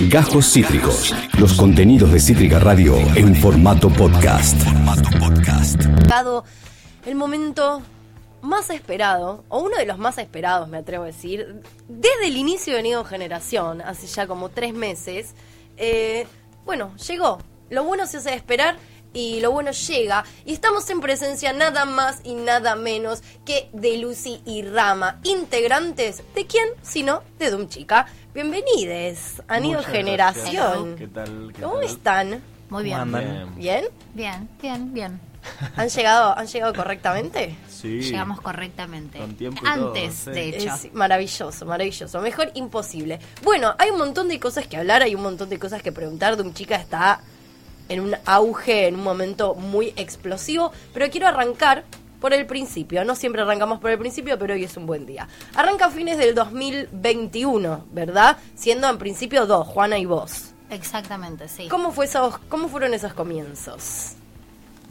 [0.00, 1.12] Gajos Cítricos.
[1.40, 4.56] Los contenidos de Cítrica Radio en formato podcast.
[7.04, 7.82] El momento
[8.40, 12.76] más esperado, o uno de los más esperados, me atrevo a decir, desde el inicio
[12.76, 15.34] de Nido Generación, hace ya como tres meses,
[15.76, 16.28] eh,
[16.64, 17.38] bueno, llegó.
[17.68, 18.76] Lo bueno se hace esperar
[19.12, 20.24] y lo bueno llega.
[20.44, 26.22] Y estamos en presencia nada más y nada menos que de Lucy y Rama, integrantes
[26.34, 28.06] de quién, sino de Doom Chica.
[28.38, 30.94] Bienvenides a Nido Muchas Generación.
[30.94, 30.96] gracias.
[30.96, 31.52] ¿Qué tal?
[31.52, 31.84] ¿Qué ¿Cómo tal?
[31.84, 32.42] están?
[32.70, 33.10] Muy bien.
[33.12, 33.54] Bien.
[33.56, 33.84] ¿Bien?
[34.14, 35.20] Bien, bien, bien.
[35.74, 37.56] ¿Han llegado, ¿Han llegado correctamente?
[37.68, 38.00] Sí.
[38.00, 39.18] Llegamos correctamente.
[39.18, 40.30] Con tiempo y todo, Antes, sí.
[40.30, 40.72] de hecho.
[40.72, 42.20] Es maravilloso, maravilloso.
[42.20, 43.18] Mejor imposible.
[43.42, 46.36] Bueno, hay un montón de cosas que hablar, hay un montón de cosas que preguntar.
[46.36, 47.20] Doom Chica está
[47.88, 51.82] en un auge, en un momento muy explosivo, pero quiero arrancar
[52.20, 53.04] por el principio.
[53.04, 55.28] No siempre arrancamos por el principio, pero hoy es un buen día.
[55.54, 58.36] Arranca a fines del 2021, ¿verdad?
[58.54, 60.50] Siendo en principio dos, Juana y vos.
[60.70, 61.68] Exactamente, sí.
[61.68, 64.12] ¿Cómo, fue esos, ¿Cómo fueron esos comienzos?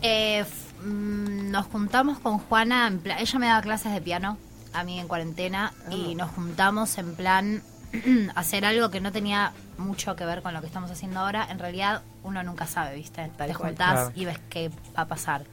[0.02, 0.44] Eh,
[0.84, 4.38] mm, nos juntamos con Juana, en ella me daba clases de piano,
[4.74, 7.62] a mí en cuarentena, y nos juntamos en plan
[8.36, 11.48] hacer algo que no tenía mucho que ver con lo que estamos haciendo ahora.
[11.50, 13.32] En realidad, uno nunca sabe, ¿viste?
[13.38, 13.70] Tal Te cual.
[13.70, 14.12] juntás Claro.
[14.16, 15.44] y ves qué va a pasar.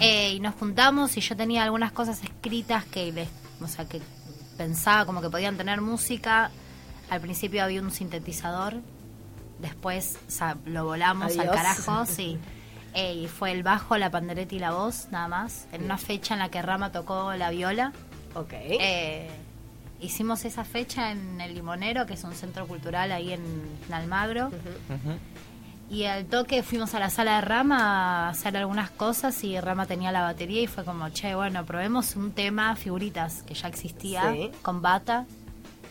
[0.00, 3.28] Eh, y nos juntamos y yo tenía algunas cosas escritas que les,
[3.60, 4.00] o sea, que
[4.56, 6.50] pensaba como que podían tener música.
[7.10, 8.74] Al principio había un sintetizador,
[9.60, 11.54] después o sea, lo volamos al Adiós.
[11.54, 12.38] carajo, sí.
[12.94, 15.66] Eh, y fue el bajo, la pandereta y la voz, nada más.
[15.72, 17.92] En una fecha en la que Rama tocó la viola.
[18.34, 18.52] Ok.
[18.54, 19.28] Eh,
[20.00, 23.42] hicimos esa fecha en el Limonero, que es un centro cultural ahí en
[23.92, 24.50] Almagro.
[25.88, 29.86] Y al toque fuimos a la sala de Rama a hacer algunas cosas y Rama
[29.86, 34.32] tenía la batería y fue como, che, bueno, probemos un tema, figuritas, que ya existía,
[34.32, 34.50] Sí.
[34.62, 35.26] con bata.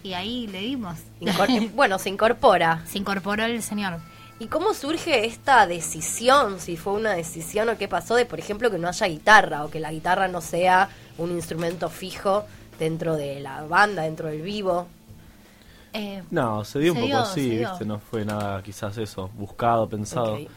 [0.04, 0.98] Y ahí le dimos.
[1.22, 2.84] Incor- bueno, se incorpora.
[2.86, 4.00] Se incorporó el señor.
[4.38, 6.60] ¿Y cómo surge esta decisión?
[6.60, 9.70] Si fue una decisión o qué pasó de, por ejemplo, que no haya guitarra o
[9.70, 12.44] que la guitarra no sea un instrumento fijo
[12.78, 14.88] dentro de la banda, dentro del vivo.
[15.96, 17.58] Eh, No, se dio un Se poco así.
[17.58, 17.86] ¿viste?
[17.86, 20.36] No fue nada quizás eso, buscado, pensado.
[20.36, 20.48] Ok.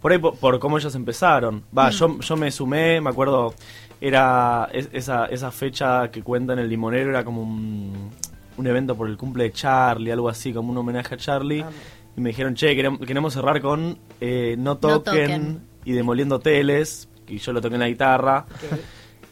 [0.00, 1.64] Por ahí, por, por cómo ellos empezaron.
[1.76, 3.54] Va, yo, yo me sumé, me acuerdo,
[4.00, 8.10] era es- esa, esa fecha que cuenta en el Limonero, era como un,
[8.56, 11.62] un evento por el cumple de Charlie, algo así, como un homenaje a Charlie.
[11.62, 11.70] Ah.
[12.16, 15.60] Y me dijeron, che, queremos, queremos cerrar con eh, no, toquen toquen.
[15.84, 18.44] y Demoliendo Teles, y yo lo toqué en la guitarra.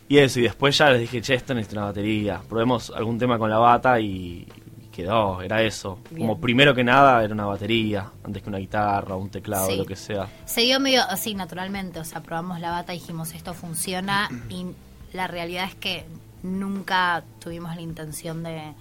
[0.08, 2.40] Y eso, y después ya les dije, che, esto necesita una batería.
[2.48, 4.46] Probemos algún tema con la bata y
[4.92, 5.98] quedó, era eso.
[6.10, 6.28] Bien.
[6.28, 9.76] Como primero que nada era una batería, antes que una guitarra, un teclado, Sí.
[9.76, 10.28] lo que sea.
[10.44, 14.66] Se dio medio así naturalmente, o sea, probamos la bata y dijimos esto funciona y
[15.12, 16.04] la realidad es que
[16.42, 18.72] nunca tuvimos la intención de,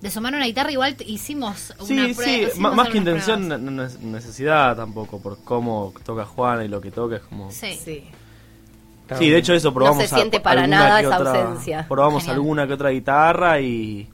[0.00, 2.32] de sumar una guitarra, igual hicimos una Sí, prueba.
[2.32, 3.60] sí, hicimos más que intención, pruebas.
[3.60, 7.50] no- no es necesidad tampoco, por cómo toca Juana y lo que toca es como...
[7.50, 7.78] Sí.
[7.84, 8.04] Sí.
[9.18, 11.84] Sí, de hecho eso probamos No se siente a- para nada esa otra- ausencia.
[11.88, 12.36] Probamos Genial.
[12.36, 14.08] alguna que otra guitarra y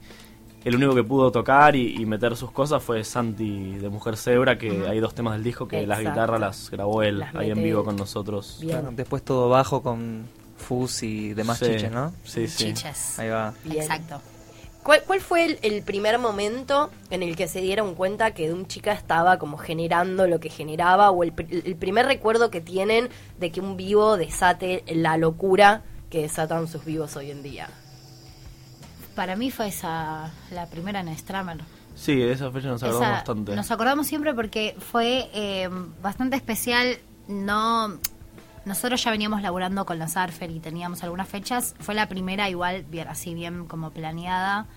[0.67, 4.57] el único que pudo tocar y, y meter sus cosas fue Santi de Mujer Zebra,
[4.57, 7.63] que hay dos temas del disco que las guitarras las grabó él Las ahí en
[7.63, 8.57] vivo con nosotros.
[8.59, 8.79] Bien.
[8.79, 10.27] Claro, después todo bajo con
[10.57, 12.13] fuzz y demás Sí, chiches, ¿no?
[12.25, 12.73] Sí, sí.
[12.73, 13.17] Chiches.
[13.17, 13.53] Ahí va.
[13.63, 13.81] Bien.
[13.81, 14.19] Exacto.
[14.83, 18.67] ¿Cuál, cuál fue el, el primer momento en el que se dieron cuenta que un
[18.67, 23.51] chica estaba como generando lo que generaba o el, el primer recuerdo que tienen de
[23.51, 27.69] que un vivo desate la locura que desatan sus vivos hoy en día?
[29.17, 31.57] Para mí fue esa la primera en Stramer.
[31.95, 33.55] Sí, de esa fecha nos acordamos Esa- bastante.
[33.55, 35.67] Nos acordamos siempre porque fue eh,
[36.03, 36.99] bastante especial.
[37.27, 37.97] No,
[38.65, 41.73] nosotros ya veníamos laburando con los Arfer y teníamos algunas fechas.
[41.79, 44.67] Fue la primera igual, bien, así bien como planeada.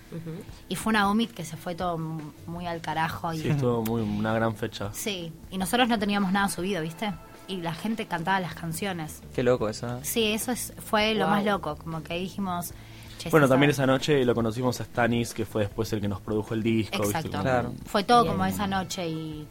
[0.69, 1.99] Y fue una Omid que se fue todo
[2.47, 3.31] muy al carajo.
[3.33, 4.89] Y, Sí, estuvo muy, una gran fecha.
[4.91, 7.13] Sí, y nosotros no teníamos nada subido, ¿viste?
[7.47, 9.21] Y la gente cantaba las canciones.
[9.35, 9.99] Qué loco eso.
[10.01, 11.75] Sí, eso es, fue lo más loco.
[11.75, 12.73] Como que dijimos.
[13.23, 13.83] "Che, Bueno, también sabe".
[13.83, 17.03] esa noche lo conocimos a Stanis, que fue después el que nos produjo el disco.
[17.03, 17.39] Exacto.
[17.41, 17.73] Claro.
[17.85, 18.33] Fue todo Bien.
[18.33, 19.47] como esa noche y,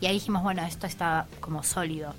[0.00, 2.12] y ahí dijimos, bueno, esto está como sólido.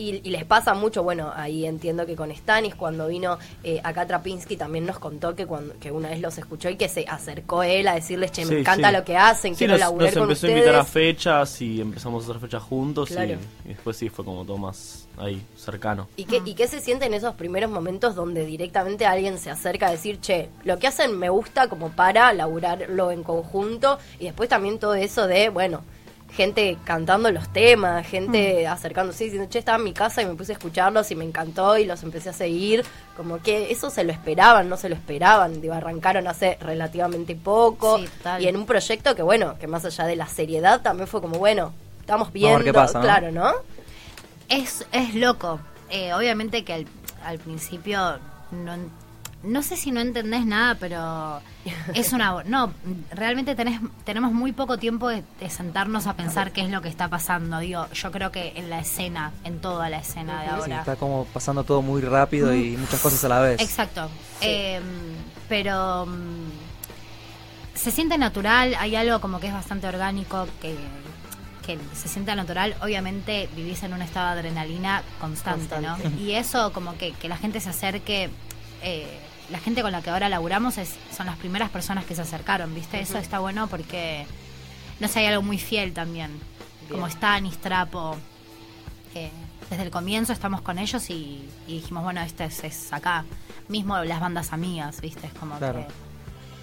[0.00, 4.06] Y, y les pasa mucho, bueno, ahí entiendo que con Stanis, cuando vino eh, acá
[4.06, 7.62] Trapinski, también nos contó que cuando que una vez los escuchó y que se acercó
[7.62, 8.96] él a decirles, che, me Sí, encanta sí.
[8.96, 11.80] lo que hacen, Sí, quiero nos, laburar nos con empezó a invitar a fechas y
[11.82, 13.34] empezamos a hacer fechas juntos y- Claro.
[13.64, 16.08] y, después sí fue como todo más ahí, cercano.
[16.16, 19.88] ¿Y qué, ¿Y qué se siente en esos primeros momentos donde directamente alguien se acerca
[19.88, 23.98] a decir, che, lo que hacen me gusta como para laburarlo en conjunto?
[24.18, 25.82] Y después también todo eso de, bueno,
[26.32, 30.52] gente cantando los temas, gente acercándose diciendo, che, estaba en mi casa y me puse
[30.52, 32.84] a escucharlos y me encantó y los empecé a seguir.
[33.16, 35.60] Como que eso se lo esperaban, no se lo esperaban.
[35.60, 37.98] Digo, arrancaron hace relativamente poco.
[37.98, 38.08] Sí,
[38.40, 41.38] y en un proyecto que, bueno, que más allá de la seriedad también fue como,
[41.38, 43.52] bueno, estamos viendo, qué pasa, claro, ¿no?
[44.48, 45.60] Es, es loco.
[45.90, 46.86] Eh, obviamente que al,
[47.24, 48.18] al principio
[48.52, 48.76] no,
[49.42, 51.40] no sé si no entendés nada, pero
[51.94, 52.42] es una...
[52.44, 52.72] No,
[53.10, 56.88] realmente tenés, tenemos muy poco tiempo de, de sentarnos a pensar qué es lo que
[56.88, 57.58] está pasando.
[57.58, 60.78] Digo, yo creo que en la escena, en toda la escena de Sí, ahora.
[60.80, 63.60] está como pasando todo muy rápido y muchas cosas a la vez.
[63.62, 64.10] Exacto.
[64.42, 64.80] Eh,
[65.48, 66.50] pero mm,
[67.74, 70.76] se siente natural, hay algo como que es bastante orgánico, que,
[71.66, 72.74] que se siente natural.
[72.82, 76.08] Obviamente vivís en un estado de adrenalina constante, Constante.
[76.10, 76.20] ¿no?
[76.20, 78.28] Y eso como que, que la gente se acerque...
[78.82, 79.18] eh,
[79.50, 82.74] la gente con la que ahora laburamos es, son las primeras personas que se acercaron,
[82.74, 83.00] ¿viste?
[83.00, 84.26] Eso está bueno porque,
[85.00, 86.30] no sé, hay algo muy fiel también.
[86.90, 88.16] Como Stanis, Trapo,
[89.70, 93.24] desde el comienzo estamos con ellos y, y dijimos, bueno, este es, es acá.
[93.68, 95.26] Mismo las bandas amigas, ¿viste?
[95.28, 95.86] Es como Claro.
[95.86, 96.09] que.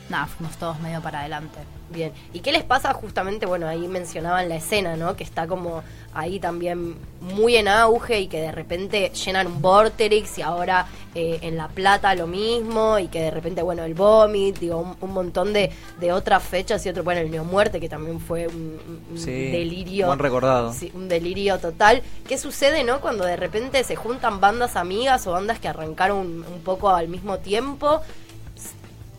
[0.10, 1.60] Nada, fuimos todos medio para adelante.
[1.90, 2.12] Bien.
[2.34, 3.46] ¿Y qué les pasa justamente?
[3.46, 5.16] Bueno, ahí mencionaban la escena, ¿no?
[5.16, 5.84] Que está como
[6.14, 11.40] ahí también muy en auge y que de repente llenan un Vorterix y ahora eh,
[11.44, 15.14] en La Plata lo mismo y que de repente, bueno, el Vomit, digo, un, un
[15.14, 18.80] montón de, de otras fechas y otro, bueno, el Neomuerte que también fue un,
[19.12, 20.08] un Sí, delirio.
[20.08, 20.74] buen recordado.
[20.74, 22.02] Sí, un delirio total.
[22.28, 23.00] ¿Qué sucede, no?
[23.00, 27.08] Cuando de repente se juntan bandas amigas o bandas que arrancaron un, un poco al
[27.08, 28.02] mismo tiempo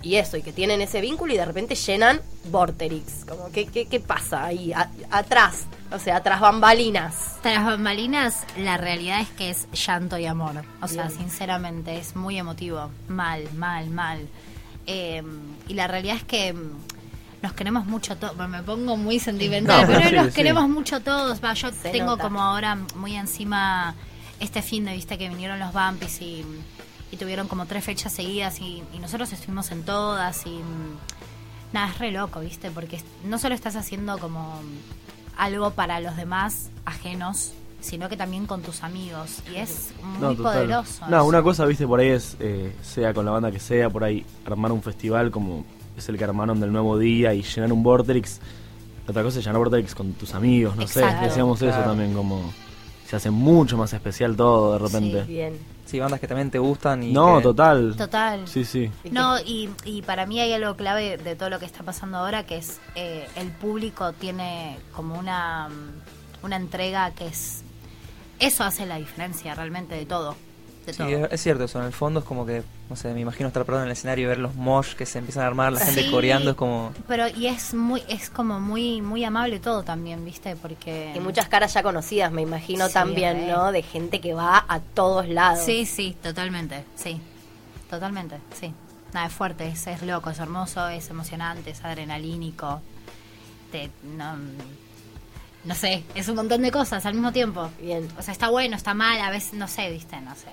[0.02, 3.24] y eso, y que tienen ese vínculo y de repente llenan Vorterix.
[3.28, 4.72] Como, ¿qué, qué, qué pasa ahí?
[4.72, 7.36] A- atrás, o sea, atrás bambalinas.
[7.42, 10.62] Tras bambalinas, la realidad es que es llanto y amor.
[10.80, 11.18] O sea, Bien.
[11.18, 12.90] sinceramente, es muy emotivo.
[13.08, 14.28] Mal, mal, mal.
[14.86, 15.22] Eh,
[15.66, 16.70] y la realidad es que mm,
[17.42, 18.36] nos queremos mucho todos.
[18.48, 20.32] Me pongo muy sentimental, No, pero sí, nos sí.
[20.32, 21.42] queremos mucho todos.
[21.44, 22.22] Va, yo Se tengo nota.
[22.22, 23.94] como ahora muy encima
[24.40, 26.44] este fin de vista que vinieron los Bumpis y,
[27.10, 31.88] y tuvieron como tres fechas seguidas y, y nosotros estuvimos en todas y mm, nada,
[31.90, 32.70] es re loco, ¿viste?
[32.70, 34.60] Porque no solo estás haciendo como
[35.36, 39.40] algo para los demás ajenos, sino que también con tus amigos.
[39.52, 41.06] Y es muy No, poderoso.
[41.08, 41.26] No, eso.
[41.26, 44.26] una cosa, viste, por ahí es, eh, sea con la banda que sea, por ahí
[44.44, 45.64] armar un festival como
[45.96, 48.40] es el que armaron del Nuevo Día y llenar un Vortex.
[49.08, 51.20] Otra cosa es llenar Vortex con tus amigos, no Exacto.
[51.20, 51.26] sé.
[51.26, 52.52] Decíamos eso también, como
[53.08, 55.22] se hace mucho más especial todo de repente.
[55.24, 55.58] Bien.
[55.86, 57.94] Sí, bandas que también te gustan y no, que- total.
[57.96, 58.46] Total.
[58.46, 58.90] Sí, sí.
[59.10, 62.44] No, y, y para mí hay algo clave de todo lo que está pasando ahora,
[62.44, 67.62] que es eh, el público tiene como una, mm, una entrega que es...
[68.38, 70.36] Eso hace la diferencia realmente de todo.
[70.88, 71.26] De Sí, todo.
[71.26, 71.78] es, es cierto eso.
[71.80, 74.24] En el fondo es como que, no sé, me imagino estar parado en el escenario
[74.24, 76.10] y ver los mosh que se empiezan a armar, la gente Sí.
[76.10, 76.92] coreando, es como...
[77.06, 80.56] Pero y es muy es como muy muy amable todo también, ¿viste?
[80.56, 83.46] Porque Y muchas caras ya conocidas, me imagino Sí, también, re.
[83.48, 83.70] ¿no?
[83.72, 85.64] De gente que va a todos lados.
[85.64, 87.20] Sí, sí, totalmente, sí.
[87.90, 88.72] Totalmente, sí.
[89.12, 92.80] Nada, es fuerte, es, es loco, es hermoso, es emocionante, es adrenalínico.
[93.72, 94.36] Te, no,
[95.64, 97.68] no sé, es un montón de cosas al mismo tiempo.
[97.80, 98.08] Bien.
[98.18, 100.46] O sea, está bueno, está mal, a veces, no sé, viste, no sé.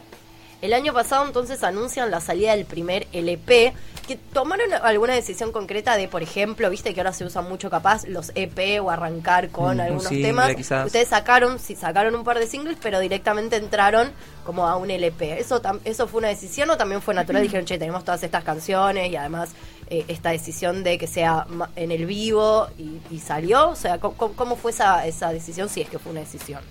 [0.62, 3.74] El año pasado entonces anuncian la salida del primer LP,
[4.08, 8.06] que tomaron alguna decisión concreta de, por ejemplo, viste que ahora se usa mucho capaz
[8.08, 10.56] los EP o arrancar con Mm, un algunos single, temas.
[10.56, 10.86] quizás.
[10.86, 14.12] Ustedes sacaron, sí, sacaron un par de singles, pero directamente entraron
[14.46, 15.40] como a un LP.
[15.40, 17.42] ¿Eso, tam- eso fue una decisión o también fue natural?
[17.42, 19.50] Dijeron, che, tenemos todas estas canciones y además
[19.90, 23.70] eh, esta decisión de que sea en el vivo y, y salió.
[23.70, 25.68] O sea, ¿cómo, cómo fue esa, esa decisión?
[25.68, 26.62] Si es que fue una decisión.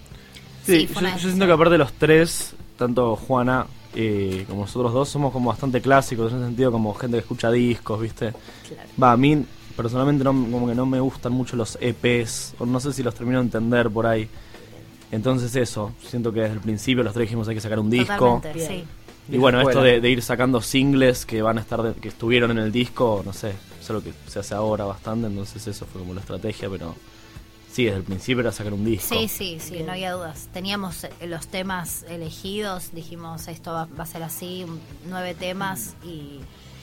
[0.64, 4.92] Sí, Sí, yo, yo siento que aparte de los tres, tanto Juana eh, como nosotros
[4.92, 8.32] dos, somos como bastante clásicos, en ese sentido como gente que escucha discos, ¿viste?
[8.68, 8.88] Claro.
[9.02, 9.44] Va, a mí
[9.76, 13.14] personalmente no, como que no me gustan mucho los EPs, o no sé si los
[13.14, 14.28] termino de entender por ahí.
[15.12, 18.42] Entonces eso, siento que desde el principio los tres dijimos hay que sacar un disco.
[18.54, 18.84] Sí.
[19.30, 22.50] Y bueno, esto de, de ir sacando singles que van a estar, de- que estuvieron
[22.50, 26.00] en el disco, no sé, es algo que se hace ahora bastante, entonces eso fue
[26.02, 26.94] como la estrategia, pero
[27.74, 29.14] sí, desde el principio era sacar un disco.
[29.18, 29.86] Sí, sí, sí, Bien.
[29.86, 30.48] no había dudas.
[30.52, 34.64] Teníamos eh, los temas elegidos, dijimos esto va, va a ser así,
[35.06, 36.40] nueve temas y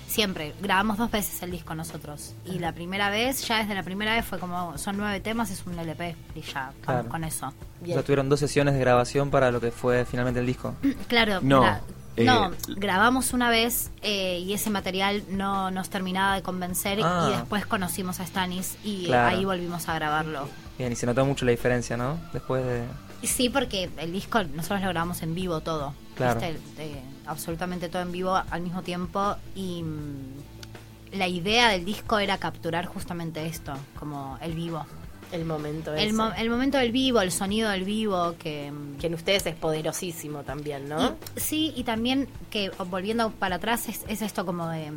[0.08, 2.34] siempre grabamos dos veces el disco nosotros.
[2.46, 5.66] Y la primera vez, ya desde la primera vez fue como son nueve temas, es
[5.66, 7.10] un LP y ya, vamos Claro.
[7.10, 7.54] con eso.
[7.82, 10.76] O sea, tuvieron dos sesiones de grabación para lo que fue finalmente el disco.
[11.08, 11.80] Claro, No, gra-
[12.18, 17.30] eh, no, grabamos una vez eh, y ese material no nos terminaba de convencer Ah.
[17.32, 19.30] y después conocimos a Stanis y Claro.
[19.38, 20.50] ahí volvimos a grabarlo.
[20.82, 22.20] Bien, y se notó mucho la diferencia, ¿no?
[22.34, 22.82] Después de...
[23.22, 25.94] Sí, porque el disco nosotros lo grabamos en vivo todo.
[26.16, 26.40] Claro.
[26.40, 26.58] ¿viste?
[26.80, 29.36] Eh, absolutamente todo en vivo al mismo tiempo.
[29.54, 34.84] Y mm, la idea del disco era capturar justamente esto, como el vivo.
[35.32, 38.74] El momento El, mo- el momento del vivo, el sonido del vivo, que...
[39.00, 41.16] que en ustedes es poderosísimo también, ¿no?
[41.36, 44.92] Y- sí, y también que volviendo para atrás es, es esto como de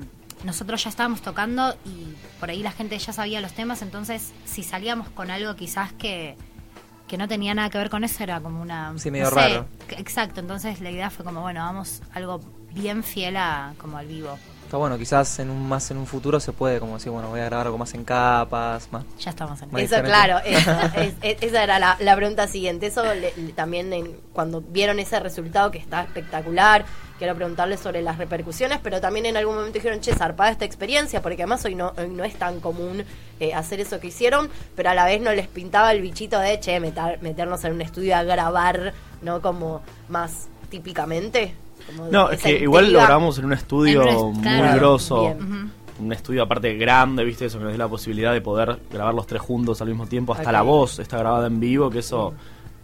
[0.44, 4.62] nosotros ya estábamos tocando y por ahí la gente ya sabía los temas, entonces si
[4.62, 6.36] salíamos con algo quizás que,
[7.08, 8.92] que no tenía nada que ver con eso era como una...
[8.98, 9.66] Sí, medio no sé, raro.
[9.90, 12.40] Exacto, entonces la idea fue como, bueno, vamos algo
[12.72, 14.38] bien fiel a como al vivo.
[14.64, 17.38] Está bueno, quizás en un más en un futuro se puede como decir, bueno, voy
[17.40, 20.08] a grabar algo más en capas, más Ya estamos en Eso, diferente.
[20.10, 22.86] claro, esa, es- es- esa era la, la pregunta siguiente.
[22.86, 26.86] Eso le- le- también en- cuando vieron ese resultado que está espectacular,
[27.18, 31.22] quiero preguntarles sobre las repercusiones, pero también en algún momento dijeron, che, zarpada esta experiencia,
[31.22, 33.04] porque además hoy no, hoy no es tan común
[33.40, 36.58] eh, hacer eso que hicieron, pero a la vez no les pintaba el bichito de,
[36.60, 38.92] che, meter- meternos en un estudio a grabar,
[39.22, 39.40] ¿no?
[39.40, 41.54] Como más típicamente.
[41.86, 44.76] Como No, es que igual lo grabamos en un estudio En un est- muy claro.
[44.78, 45.36] grosso.
[45.96, 47.44] Un estudio aparte grande, ¿viste?
[47.46, 50.34] Eso que nos dio la posibilidad de poder grabar los tres juntos al mismo tiempo.
[50.34, 52.34] Hasta la voz está grabada en vivo, que eso,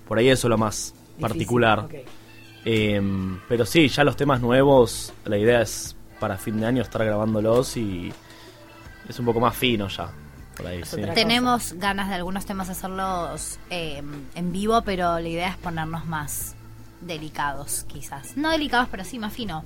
[0.07, 1.79] por ahí eso es lo más Difícil, particular.
[1.81, 1.95] ok.
[2.65, 3.01] Eh,
[3.49, 7.77] pero sí, ya los temas nuevos, la idea es para fin de año estar grabándolos
[7.77, 8.13] y
[9.09, 10.11] es un poco más fino ya.
[10.57, 11.01] Por ahí, sí.
[11.15, 14.03] Tenemos ganas de algunos temas hacerlos eh,
[14.35, 16.55] en vivo, pero la idea es ponernos más
[17.01, 18.37] delicados, quizás.
[18.37, 19.65] No delicados, pero sí más fino.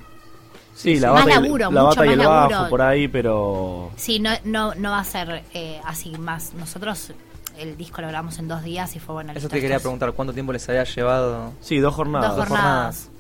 [0.73, 2.71] Sí, la Más bata, y el- laburo, la mucho bata y el más bajo laburo.
[2.71, 6.53] por ahí, pero Sí, no, no, no va a ser eh, así más.
[6.55, 7.11] Nosotros
[7.59, 9.31] el disco lo grabamos en dos días y fue bueno.
[9.33, 11.53] Eso listo, te quería preguntar, ¿cuánto tiempo les había llevado?
[11.61, 12.37] sí, dos jornadas.
[12.37, 13.11] Dos jornadas.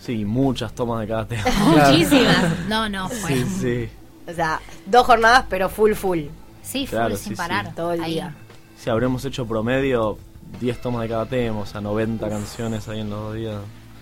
[0.00, 1.44] Sí, muchas tomas de cada tema.
[1.64, 2.66] Muchísimas.
[2.68, 3.30] No, no, fue.
[3.34, 3.88] sí, sí.
[4.28, 6.20] O sea, dos jornadas, pero full, full.
[6.62, 7.34] Sí, full Claro, sin sí, sí.
[7.36, 7.74] parar.
[7.74, 8.14] Todo el Ahí.
[8.14, 8.34] día.
[8.78, 10.18] Si habremos hecho promedio
[10.60, 13.56] 10 tomas de cada tema, o sea, 90 canciones ahí en los dos días.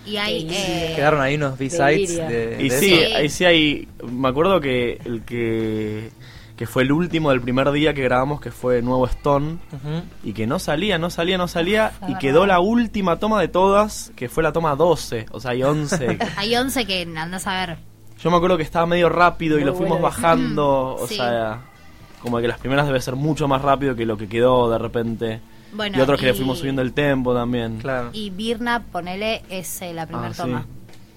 [0.07, 0.45] Y hay.
[0.45, 0.59] Delirio.
[0.59, 3.17] eh, Quedaron ahí unos B-sides de, Y de sí, eso.
[3.19, 3.89] ahí sí hay.
[4.11, 6.11] Me acuerdo que el que.
[6.61, 10.03] Que fue el último del primer día que grabamos, que fue Nuevo Stone, Ujú.
[10.23, 12.19] y que no salía, no salía, no salía, y verdad.
[12.19, 16.19] quedó la última toma de todas, que fue la toma 12, o sea, hay 11.
[16.37, 17.79] hay 11 que andas a ver.
[18.23, 20.15] Yo me acuerdo que estaba medio rápido y lo fuimos bueno.
[20.15, 21.15] bajando, o Sí.
[21.15, 21.61] sea,
[22.21, 25.41] como que las primeras debe ser mucho más rápido que lo que quedó de repente.
[25.73, 27.79] Bueno, y otros que le fuimos subiendo el tempo también.
[27.79, 28.11] Claro.
[28.13, 30.43] Y Birna, ponele, es eh, la primera Ah, sí.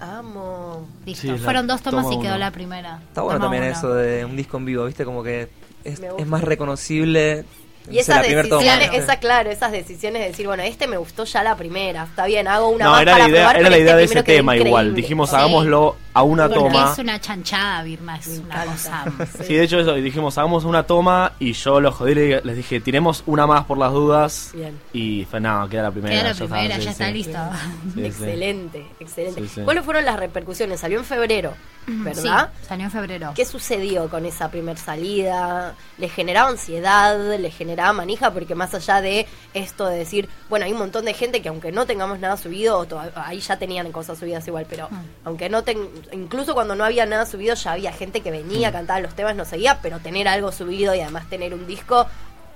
[0.03, 0.85] Amo.
[1.05, 1.21] Listo.
[1.35, 2.39] Sí, Fueron dos tomas toma y quedó uno.
[2.39, 2.99] la primera.
[3.07, 3.71] Está bueno Toma también uno.
[3.71, 5.05] eso de un disco en vivo, ¿viste?
[5.05, 5.49] Como que
[5.83, 7.45] es más reconocible.
[7.89, 8.97] Y decisiones, ¿viste?
[8.97, 12.47] esa, claro, esas decisiones de decir, bueno, este me gustó ya la primera, está bien,
[12.47, 14.23] hago una No, más era para la idea, probar, era la este idea de ese
[14.23, 14.95] tema igual.
[14.95, 15.35] Dijimos, Sí.
[15.35, 16.91] hagámoslo a una Porque toma.
[16.93, 19.03] es una chanchada, Birna, es una cosa.
[19.43, 22.79] Sí, de hecho eso, dijimos, hagamos una toma y yo los jodí, le- les dije,
[22.79, 24.51] tiremos una más por las dudas.
[24.53, 24.79] Bien.
[24.93, 26.13] Y fue, no, queda la primera.
[26.15, 27.13] Queda la ya está, primera, sí, ya está sí.
[27.13, 27.39] listo.
[27.83, 28.05] Sí, sí.
[28.05, 29.41] excelente, excelente.
[29.41, 29.61] Sí, sí.
[29.61, 30.79] ¿Cuáles fueron las repercusiones?
[30.79, 31.53] Salió en febrero,
[31.87, 32.49] ¿verdad?
[32.61, 33.31] Sí, salió en febrero.
[33.35, 35.75] ¿Qué sucedió con esa primer salida?
[35.97, 37.17] ¿Le generaba ansiedad?
[37.37, 38.31] ¿Le generaba manija?
[38.31, 41.71] Porque más allá de esto de decir, bueno, hay un montón de gente que aunque
[41.71, 42.85] no tengamos nada subido,
[43.15, 44.95] ahí ya tenían cosas subidas igual, pero Mm.
[45.25, 48.99] aunque no ten, incluso cuando no había nada subido, ya había gente que venía, cantaba
[48.99, 52.07] los temas, no seguía, pero tener algo subido y además tener un disco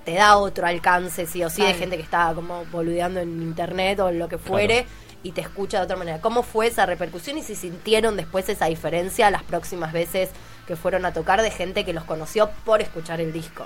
[0.06, 1.80] te da otro alcance, sí o sí, de Claro.
[1.80, 4.86] gente que estaba como boludeando en internet o en lo que fuere.
[5.28, 6.22] Y te escucha de otra manera.
[6.22, 10.30] ¿Cómo fue esa repercusión y si sintieron después esa diferencia las próximas veces
[10.66, 13.66] que fueron a tocar de gente que los conoció por escuchar el disco?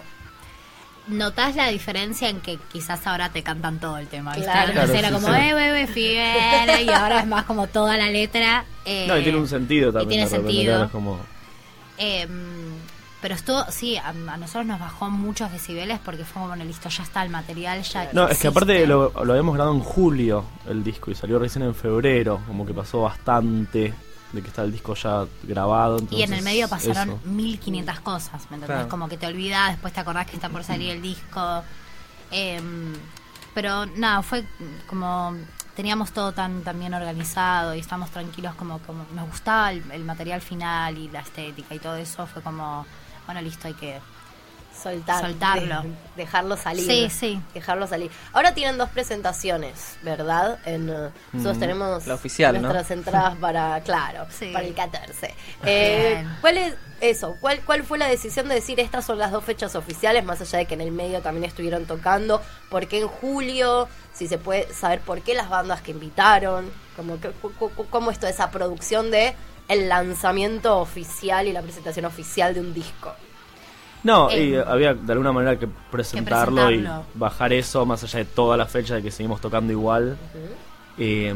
[1.07, 4.33] ¿Notás la diferencia en que quizás ahora te cantan todo el tema?
[4.33, 4.49] ¿viste?
[4.51, 4.71] Claro.
[4.91, 5.33] Era sí, como, sí.
[5.39, 8.65] eh, bebé, fiera, y ahora es más como toda la letra.
[8.85, 10.09] eh, No, y tiene un sentido también.
[10.09, 10.89] tiene de repente, sentido.
[10.91, 11.19] como-
[11.99, 12.27] eh,
[13.21, 16.89] pero estuvo, sí, a, a nosotros nos bajó muchos decibeles porque fue como, bueno, listo,
[16.89, 20.43] ya está el material, ya No, es que aparte lo, lo habíamos grabado en julio
[20.67, 23.93] el disco y salió recién en febrero, como que pasó bastante
[24.33, 25.99] de que está el disco ya grabado.
[26.09, 27.19] Y en el medio pasaron eso.
[27.27, 28.67] 1500 cosas, ¿me entendés?
[28.67, 28.89] Claro.
[28.89, 31.63] Como que te olvidas, después te acordás que está por salir el disco.
[32.31, 32.93] Em,
[33.53, 34.45] pero nada, fue
[34.87, 35.35] como
[35.75, 40.03] teníamos todo tan, tan bien organizado y estamos tranquilos como, como nos gustaba el, el
[40.03, 42.85] material final y la estética y todo eso, fue como,
[43.25, 43.99] bueno, listo, hay que...
[44.81, 45.81] Soltar, Soltarlo.
[45.83, 46.83] de- dejarlo salir.
[46.87, 47.41] Sí, sí.
[47.53, 48.09] Dejarlo salir.
[48.33, 50.57] Ahora tienen dos presentaciones, ¿verdad?
[50.65, 51.59] En, eh, nosotros Mm.
[51.59, 52.61] tenemos La oficial, ¿no?
[52.61, 54.49] nuestras entradas para, claro, Sí.
[54.51, 55.35] para el 14.
[55.65, 56.25] Eh.
[56.39, 57.35] ¿Cuál es eso?
[57.39, 60.57] ¿Cuál, ¿Cuál fue la decisión de decir estas son las dos fechas oficiales, más allá
[60.59, 62.41] de que en el medio también estuvieron tocando?
[62.71, 63.87] ¿Por qué en julio?
[64.13, 67.31] Si se puede saber por qué las bandas que invitaron, como que,
[67.91, 69.35] cómo es toda esa producción de
[69.73, 73.13] el lanzamiento oficial y la presentación oficial de un disco.
[74.03, 77.05] No, Eh, y había de alguna manera que presentarlo, presentarlo.
[77.13, 80.17] y bajar eso más allá de toda la fecha de que seguimos tocando igual.
[80.97, 81.33] Eh,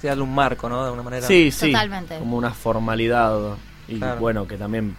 [0.00, 0.78] Sí, darle un marco, ¿no?
[0.80, 1.26] De alguna manera.
[1.26, 1.72] sí, sí.
[1.72, 2.18] Totalmente.
[2.18, 3.56] Como una formalidad.
[3.88, 4.20] Y Claro.
[4.20, 4.96] bueno, que también,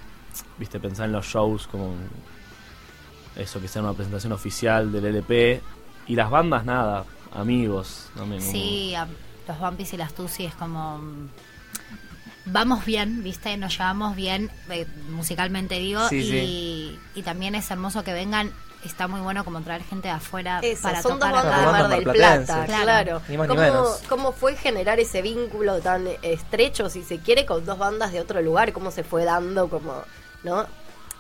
[0.58, 1.94] viste, pensar en los shows como
[3.36, 5.62] eso, que sea una presentación oficial del LP.
[6.08, 8.10] Y las bandas, nada, amigos.
[8.16, 9.08] también, como- Sí, a-
[9.48, 11.00] los Vampis y las Tusi es como.
[12.46, 13.56] Vamos bien, ¿viste?
[13.58, 17.00] Nos llevamos bien, eh, musicalmente digo, Sí, y, sí.
[17.16, 18.52] y también es hermoso que vengan.
[18.84, 21.60] Está muy bueno como traer gente de afuera Eso, para son dos tocar bandas acá.
[21.62, 22.14] de Mar Bandas del.
[22.14, 22.84] Plata, Claro.
[22.84, 23.22] claro.
[23.30, 24.02] Ni más ni ¿Cómo, menos.
[24.10, 28.42] ¿Cómo fue generar ese vínculo tan estrecho, si se quiere, con dos bandas de otro
[28.42, 28.74] lugar?
[28.74, 30.04] ¿Cómo se fue dando como,
[30.44, 30.66] no?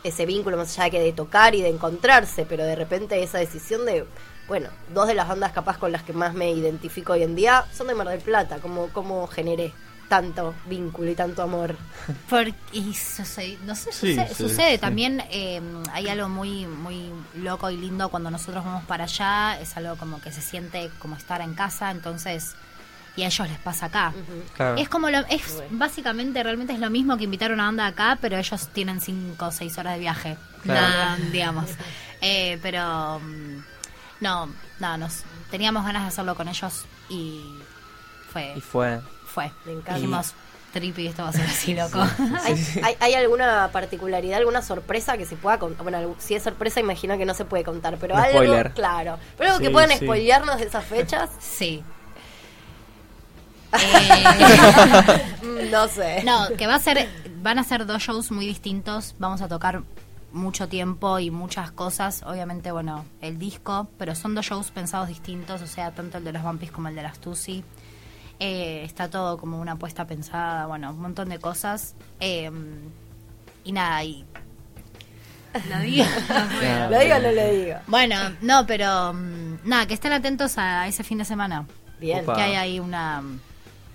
[0.03, 3.85] Ese vínculo más allá que de tocar y de encontrarse, pero de repente esa decisión
[3.85, 4.03] de,
[4.49, 7.63] bueno, dos de las bandas capaz con las que más me identifico hoy en día
[7.73, 8.57] son de Mar del Plata.
[8.61, 9.71] ¿Cómo, cómo generé
[10.13, 11.75] tanto vínculo y tanto amor?
[12.29, 14.72] Porque y sucede, no sé, Sí, sucede, sí, sucede.
[14.74, 14.77] sí.
[14.77, 15.60] también eh,
[15.91, 20.22] hay algo muy muy loco y lindo cuando nosotros vamos para allá, es algo como
[20.22, 22.55] que se siente como estar en casa, entonces
[23.15, 24.13] y a ellos les pasa acá.
[24.55, 24.77] Claro.
[24.77, 28.17] Es como lo, es básicamente realmente es lo mismo que invitar a una banda acá,
[28.22, 30.82] pero ellos tienen cinco o seis horas de viaje, Claro.
[30.82, 31.65] Nada, digamos.
[32.22, 33.63] Eh, pero mm,
[34.22, 37.41] no, no, nos teníamos ganas de hacerlo con ellos y
[38.32, 39.00] fue Y fue.
[39.33, 39.51] Fue.
[39.65, 39.95] Me encanta.
[39.95, 40.33] Dijimos,
[40.71, 41.99] trippy, esto va a ser así, loco.
[42.43, 45.83] ¿Hay, hay, hay alguna particularidad, alguna sorpresa que se pueda contar?
[45.83, 48.71] Bueno, si es sorpresa, imagino que no se puede contar, pero algo, spoiler.
[48.73, 49.17] claro.
[49.37, 49.97] Pero algo que puedan sí.
[50.03, 51.83] spoilearnos de esas fechas, sí.
[53.73, 54.23] Eh,
[55.71, 56.23] no sé.
[56.23, 57.09] no, que va a ser,
[57.41, 59.15] van a ser dos shows muy distintos.
[59.17, 59.81] Vamos a tocar
[60.31, 62.23] mucho tiempo y muchas cosas.
[62.23, 66.33] Obviamente, bueno, el disco, pero son dos shows pensados distintos, o sea, tanto el de
[66.33, 67.63] los Vampis como el de las Tusi.
[68.45, 71.95] Eh, está todo como una apuesta pensada, bueno, un montón de cosas.
[72.19, 72.51] Eh,
[73.63, 74.25] y nada, y.
[75.69, 76.03] Lo digo.
[76.27, 76.89] Claro.
[76.91, 77.75] ¿Lo digo o no lo digo?
[77.88, 81.65] Bueno, no, pero mm, nada, que estén atentos a ese fin de semana.
[82.01, 82.35] Bien, Opa.
[82.35, 83.23] Que hay ahí una,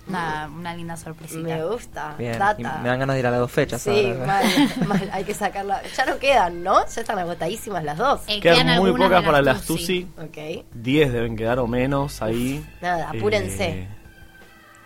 [0.07, 1.41] una, una linda sorpresita.
[1.41, 2.15] me gusta.
[2.17, 2.33] Bien.
[2.33, 2.79] Y Data.
[2.81, 4.25] me dan ganas de ir a las dos fechas Sí, ahora.
[4.25, 4.45] mal,
[4.87, 5.83] mal, hay que sacarla.
[5.95, 6.79] Ya no quedan, ¿no?
[6.87, 8.21] Ya están agotadísimas las dos.
[8.27, 9.63] Eh, Quedan muy pocas para las.
[9.63, 10.07] Tusi.
[10.17, 10.65] Ok.
[10.73, 12.65] 10 deben quedar o menos ahí.
[12.81, 13.69] Nada, apúrense.
[13.69, 13.87] Eh,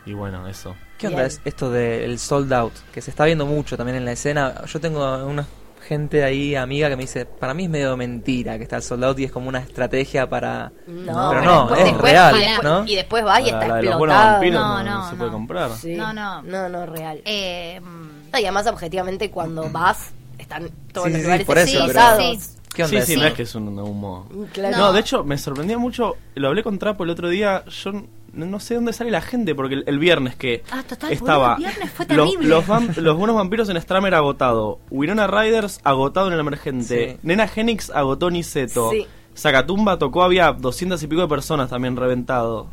[0.06, 0.76] y bueno, eso.
[0.98, 2.74] ¿Qué onda es esto del sold out?
[2.94, 4.64] Que se está viendo mucho también en la escena.
[4.66, 5.46] Yo tengo una
[5.88, 9.04] gente ahí, amiga, que me dice, para mí es medio mentira que está el sold
[9.04, 10.72] out y es como una estrategia para...
[10.88, 12.86] No, pero no, después- es después- real, y después, ¿no?
[12.86, 14.34] y después va y Para está la de los buenos explotado.
[14.34, 15.18] vampiros No, no, no, se no.
[15.18, 15.72] puede comprar.
[15.72, 15.96] Sí.
[15.96, 16.42] No, no.
[16.44, 17.22] No, no, real.
[17.26, 21.58] Eh, mm, No, y además, objetivamente, cuando vas, están todos Sí, los sí, lugares por
[21.58, 22.40] eso, pero- Sí,
[22.74, 24.28] ¿Qué onda Sí, sí, no es que es un humo.
[24.52, 24.78] Claro.
[24.78, 26.16] No, de hecho, me sorprendía mucho.
[26.36, 27.64] Lo hablé con Trapo el otro día.
[27.68, 27.92] Yo
[28.34, 31.54] no sé dónde sale la gente, porque el, el viernes que Ah, total, estaba.
[31.54, 32.48] el viernes fue los, terrible.
[32.50, 34.80] los, los buenos vampiros en Stramer agotado.
[34.90, 37.12] Winona Riders agotado en el emergente.
[37.12, 37.18] Sí.
[37.24, 38.90] Nena Genix agotó Niceto.
[38.92, 39.06] Sí.
[39.38, 42.68] Zacatumba tocó, había 200 y pico de personas también reventado.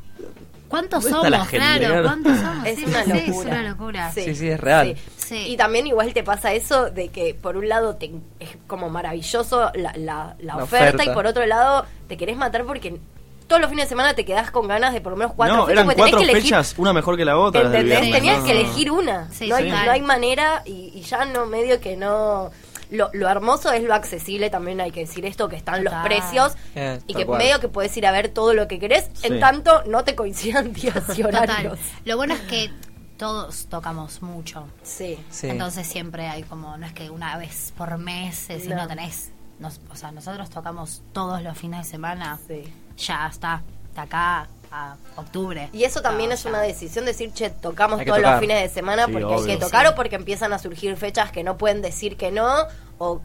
[0.70, 1.48] ¿Cuántos ¿Dónde está la somos?
[1.50, 1.78] gente?
[1.86, 2.02] Claro.
[2.04, 2.66] ¿cuántos somos?
[2.66, 3.26] Es Sí, una sí, locura.
[3.26, 4.12] Es una locura.
[4.12, 4.96] Sí, sí, es real.
[5.16, 5.44] Sí.
[5.48, 9.70] Y también igual te pasa eso de que por un lado te, es como maravilloso
[9.74, 11.04] la, la- la La oferta, oferta.
[11.04, 12.98] y por otro lado te querés matar porque
[13.46, 15.62] todos los fines de semana te quedás con ganas de por lo menos cuatro no,
[15.66, 15.72] fechas.
[15.72, 17.70] eran porque tenés cuatro que elegir- fechas, una mejor que la otra.
[17.70, 18.60] Tenías no, que no.
[18.60, 19.28] elegir una.
[19.32, 22.50] Sí, no, hay, no hay manera y, y ya no medio que no...
[22.90, 26.04] Lo, lo hermoso es lo accesible, también hay que decir esto, que están los Total.
[26.08, 27.38] precios Eh, y que cual.
[27.38, 29.28] medio que puedes ir a ver todo lo que querés, Sí.
[29.28, 31.44] en tanto no te coincidan días y Total.
[31.44, 31.78] horarios.
[32.04, 32.70] Lo bueno es que
[33.16, 34.66] todos tocamos mucho.
[34.82, 35.18] Sí.
[35.30, 35.48] Sí.
[35.48, 38.76] Entonces siempre hay como, no es que una vez por mes, si No.
[38.76, 39.30] no, tenés.
[39.58, 42.38] nos- o sea, nosotros tocamos todos los fines de semana.
[42.48, 42.62] Sí.
[42.96, 43.62] Ya está,
[43.94, 45.68] de acá a octubre.
[45.72, 46.48] Y eso también No, es ya.
[46.50, 49.86] una decisión, decir, che, tocamos todos los fines de semana Sí, porque hay que tocar
[49.86, 49.92] Sí.
[49.92, 52.48] o porque empiezan a surgir fechas que no pueden decir que no,
[52.98, 53.20] o,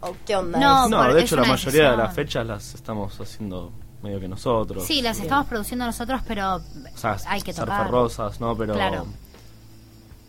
[0.00, 0.58] o qué onda.
[0.58, 0.90] No, es?
[0.90, 3.70] No, de es hecho la mayoría de las fechas las estamos haciendo
[4.02, 4.84] medio que nosotros.
[4.84, 6.62] Sí, las estamos produciendo nosotros, pero O
[6.96, 7.68] sea, hay que tocar.
[7.68, 8.56] zarfarrosas, ¿no?
[8.56, 9.06] Pero Claro.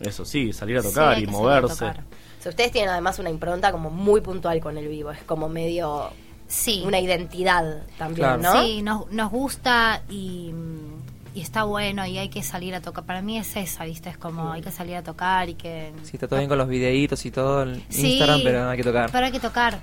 [0.00, 1.74] eso sí, salir a tocar y moverse.
[1.74, 2.00] tocar.
[2.38, 5.48] O sea, ustedes tienen además una impronta como muy puntual con el vivo, es como
[5.48, 6.10] medio
[6.50, 6.82] Sí.
[6.84, 8.42] una identidad también, Claro.
[8.42, 8.62] ¿no?
[8.62, 11.00] Sí, nos, nos gusta y, mm,
[11.36, 13.04] y está bueno y hay que salir a tocar.
[13.04, 14.10] Para mí es esa, ¿viste?
[14.10, 15.92] Es como hay que salir a tocar y que...
[16.02, 18.82] Sí, está todo bien con los videitos y todo en Sí, Instagram, pero hay que
[18.84, 19.10] tocar.
[19.12, 19.78] Pero hay que tocar,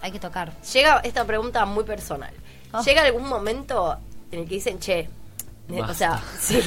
[0.00, 0.52] hay que tocar.
[0.72, 2.32] Llega esta pregunta muy personal.
[2.72, 2.82] Oh.
[2.82, 3.98] ¿Llega algún momento
[4.30, 5.10] en el que dicen, che,
[5.88, 6.58] o sea, sí,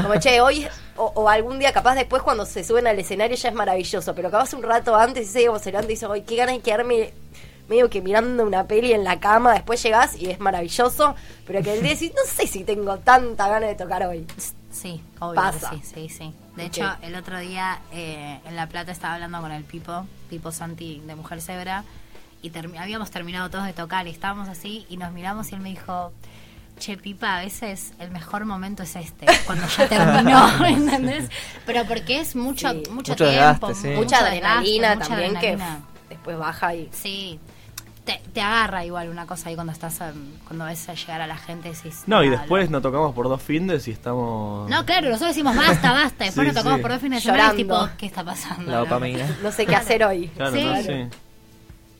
[0.00, 3.48] como che, hoy, o, o algún día capaz después cuando se suben al escenario ya
[3.48, 6.22] es maravilloso, pero capaz un rato antes y se como se levanta y dice, hoy
[6.22, 7.12] qué ganas de quedarme
[7.70, 11.14] medio que mirando una peli en la cama, después llegás y es maravilloso,
[11.46, 14.26] pero que el día decís, no sé si tengo tanta ganas de tocar hoy.
[14.70, 15.70] Sí, obvio Pasa.
[15.70, 16.34] sí, sí, sí.
[16.56, 20.52] De hecho, el otro día eh, en La Plata estaba hablando con el Pipo, Pipo
[20.52, 21.84] Santi de Mujer Zebra,
[22.42, 25.68] y habíamos terminado todos de tocar y estábamos así y nos miramos y él me
[25.70, 26.12] dijo,
[26.78, 31.28] che, Pipa, a veces el mejor momento es este, cuando ya terminó, ¿entendés?
[31.66, 32.76] Pero porque es mucho, Sí.
[32.90, 33.88] mucho, Mucho tiempo, desgaste, sí.
[33.96, 35.80] Mucha adrenalina mucha también adrenalina.
[36.08, 36.88] que después baja y...
[36.92, 37.38] Sí.
[38.18, 40.14] Te, te agarra igual una cosa ahí cuando estás em,
[40.46, 43.42] cuando ves a llegar a la gente decís, No, y después nos tocamos por dos
[43.42, 44.68] findes y estamos...
[44.68, 46.24] No, claro, nosotros decimos basta, basta.
[46.24, 46.82] Después Sí, nos tocamos sí.
[46.82, 47.84] por dos fines de semana y Llorando.
[47.86, 48.70] tipo, ¿qué está pasando?
[48.70, 48.84] La no?
[48.84, 49.38] dopamina.
[49.42, 50.28] No sé qué hacer hoy.
[50.28, 50.64] Claro, Sí.
[50.64, 50.84] no, Claro.
[50.86, 51.16] sí.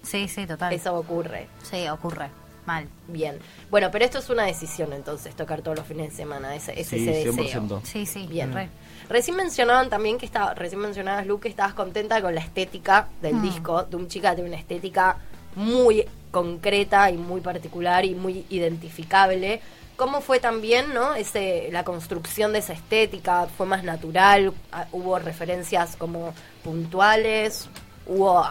[0.03, 0.73] Sí, sí, total.
[0.73, 1.47] Eso ocurre.
[1.63, 2.29] Sí, ocurre.
[2.67, 2.87] Mal.
[3.09, 3.39] Bien.
[3.71, 6.99] Bueno, pero esto es una decisión entonces, tocar todos los fines de semana, ese, ese,
[6.99, 7.63] Sí, ese deseo.
[7.63, 7.81] 100%.
[7.85, 8.27] Sí, sí.
[8.27, 8.53] Bien.
[8.53, 8.69] re.
[9.09, 13.35] Recién mencionaban también que estaba, recién mencionabas Lu que estabas contenta con la estética del
[13.37, 13.43] Mm.
[13.43, 15.17] disco, de un chica que tiene una estética
[15.57, 19.61] muy concreta y muy particular y muy identificable.
[19.97, 21.15] ¿Cómo fue también, no?
[21.15, 26.33] Ese, la construcción de esa estética, fue más natural, Ah, hubo referencias como
[26.65, 27.69] puntuales,
[28.07, 28.45] hubo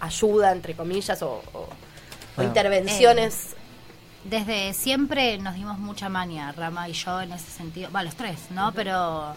[0.00, 1.68] ayuda entre comillas o, o- o
[2.36, 2.48] Bueno.
[2.50, 3.54] intervenciones.
[4.24, 7.90] Desde siempre nos dimos mucha maña, Rama y yo, en ese sentido.
[7.92, 8.72] Va, los tres, ¿no?
[8.72, 9.34] Pero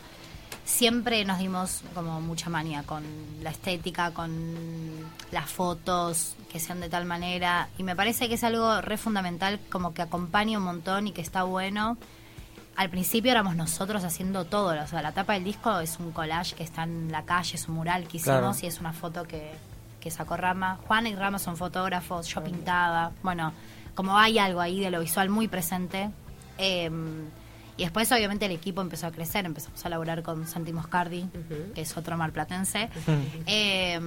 [0.66, 3.04] siempre nos dimos como mucha manía con
[3.44, 4.56] la estética, con
[5.32, 7.70] las fotos, que sean de tal manera.
[7.78, 11.22] Y me parece que es algo re fundamental, como que acompaña un montón y que
[11.22, 11.98] está bueno.
[12.76, 16.56] Al principio éramos nosotros haciendo todo, o sea, la tapa del disco es un collage
[16.56, 18.56] que está en la calle, es un mural que hicimos Claro.
[18.62, 19.52] y es una foto que,
[20.00, 20.80] que sacó Rama.
[20.88, 23.12] Juan y Rama son fotógrafos, yo pintaba.
[23.22, 23.52] Bueno,
[23.96, 26.10] como hay algo ahí de lo visual muy presente.
[26.58, 26.90] eh,
[27.78, 29.46] y después, obviamente, el equipo empezó a crecer.
[29.46, 31.30] Empezamos a laburar con Santi Moscardi,
[31.74, 32.90] que es otro marplatense.
[33.46, 33.98] Eh,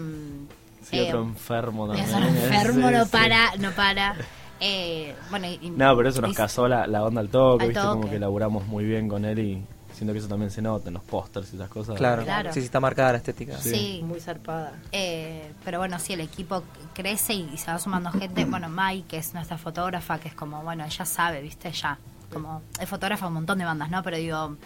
[0.83, 2.09] Sí, eh, otro enfermo también.
[2.09, 3.11] es un enfermo, Sí, no sí.
[3.11, 4.15] para, no para.
[4.61, 7.69] Eh, bueno, y- No, pero eso nos y- casó la, la onda al toque, Al
[7.71, 10.89] viste, como que laburamos muy bien con él y siento que eso también se nota
[10.89, 11.97] en los pósters y esas cosas.
[11.97, 12.23] Claro.
[12.23, 12.53] Claro.
[12.53, 13.59] Sí, sí, está marcada la estética.
[13.59, 14.75] Sí, Muy zarpada.
[14.93, 16.63] Eh, pero bueno, sí, el equipo
[16.95, 18.45] crece y, y se va sumando gente.
[18.45, 21.71] Bueno, Mai, que es nuestra fotógrafa, que es como, bueno, ella sabe, ¿viste?
[21.73, 21.99] Ya.
[22.33, 24.03] Como, es fotógrafa de un montón de bandas, ¿no?
[24.03, 24.57] Pero digo,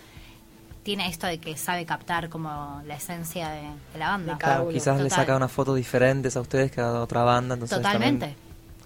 [0.87, 4.39] tiene esto de que sabe captar como la esencia de, de la banda.
[4.39, 5.19] Claro, quizás le Total.
[5.19, 7.55] saca unas fotos diferentes a ustedes que a otra banda.
[7.55, 8.37] Entonces Totalmente.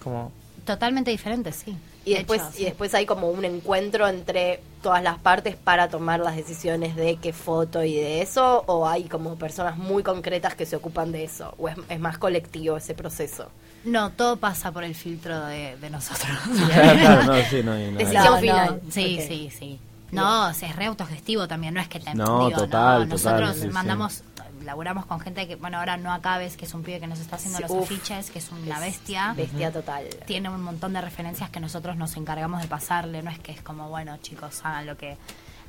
[0.03, 0.33] como
[0.65, 1.77] Totalmente diferente, sí.
[2.07, 2.65] Y De después, hecho, y sí.
[2.65, 7.35] después hay como un encuentro entre todas las partes para tomar las decisiones de qué
[7.35, 11.53] foto y de eso, o hay como personas muy concretas que se ocupan de eso,
[11.59, 13.51] o es, es más colectivo ese proceso.
[13.85, 16.31] No, todo pasa por el filtro de, de nosotros.
[16.67, 17.99] Claro, claro, no, sí, no hay nada.
[17.99, 18.81] Decisión No, no, final.
[18.91, 19.79] Sí, sí, sí.
[20.13, 23.17] No, o sea, es re autogestivo también, no es que te No, digo, total, no,
[23.17, 23.69] total, nosotros sí, sí.
[23.69, 24.23] mandamos,
[24.65, 27.37] laburamos con gente que, bueno, ahora no acabes, que es un pibe que nos está
[27.37, 27.85] haciendo Sí, los uf.
[27.85, 29.33] afiches, que es una Es bestia.
[29.37, 30.05] Bestia total.
[30.27, 33.63] Tiene un montón de referencias que nosotros nos encargamos de pasarle, no es que es
[33.63, 35.17] como, bueno, chicos, hagan lo que...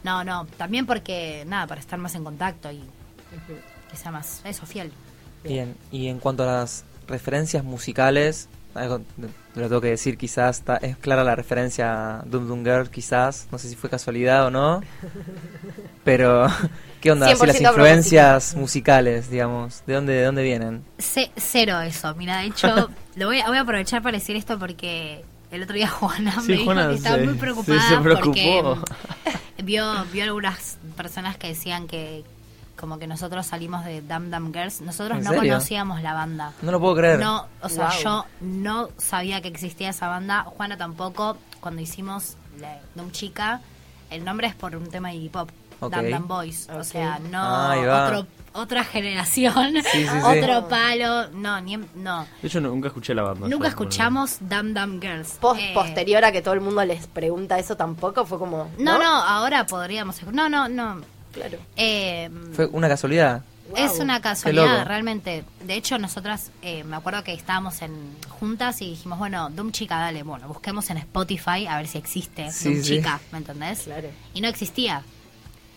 [0.03, 2.83] No, no, también porque, nada, para estar más en contacto y
[3.89, 4.91] que sea más, eso, fiel.
[5.43, 9.01] Bien, y en cuanto a las referencias musicales, algo
[9.55, 13.47] lo tengo que decir, quizás está- es clara la referencia a Doom Doom Girl, quizás,
[13.51, 14.81] no sé si fue casualidad o no,
[16.03, 16.47] pero
[17.01, 17.31] ¿qué onda?
[17.31, 20.83] Así, las 100% a influencias musicales, digamos, ¿de dónde, de dónde vienen?
[20.97, 22.13] Ce- cero eso.
[22.15, 25.75] Mira, de hecho, lo voy a, voy a aprovechar para decir esto porque el otro
[25.75, 28.75] día Juana Sí, me dijo Juana que estaba se- muy sí, preocupada se preocupó.
[28.79, 32.23] porque vio, vio algunas personas que decían que
[32.81, 34.81] como que nosotros salimos de Dam Dam Girls.
[34.81, 35.53] Nosotros ¿En no serio?
[35.53, 36.51] conocíamos la banda.
[36.61, 37.19] No lo puedo creer.
[37.19, 38.01] No, o sea, Wow.
[38.03, 40.43] yo no sabía que existía esa banda.
[40.43, 41.37] Juana tampoco.
[41.61, 43.61] Cuando hicimos la- Doom Chica,
[44.09, 45.49] el nombre es por un tema de hip hop.
[45.79, 45.91] Ok.
[45.93, 46.67] Dam Dam Boys.
[46.69, 48.05] O sea, no va.
[48.07, 50.17] otro, otra generación, Sí, sí, sí.
[50.23, 51.29] otro palo.
[51.29, 52.27] No, ni en- no.
[52.41, 53.47] De hecho, nunca escuché la banda.
[53.47, 55.37] Nunca escuchamos Dam Dam Girls.
[55.41, 58.69] Post, Eh, posterior a que todo el mundo les pregunta eso tampoco, fue como...
[58.77, 60.21] No, no, ahora podríamos.
[60.31, 61.01] No, no, no.
[61.31, 61.57] Claro.
[61.75, 63.43] Eh, Fue una casualidad.
[63.75, 65.45] Es una casualidad, realmente.
[65.65, 67.91] De hecho, nosotras, eh, me acuerdo que estábamos en
[68.27, 72.51] juntas y dijimos, bueno, Doom Chica, dale, bueno, busquemos en Spotify a ver si existe
[72.51, 72.95] Sí, Doom sí.
[72.97, 73.81] Chica, ¿me entendés?
[73.83, 74.09] Claro.
[74.33, 75.03] Y no existía.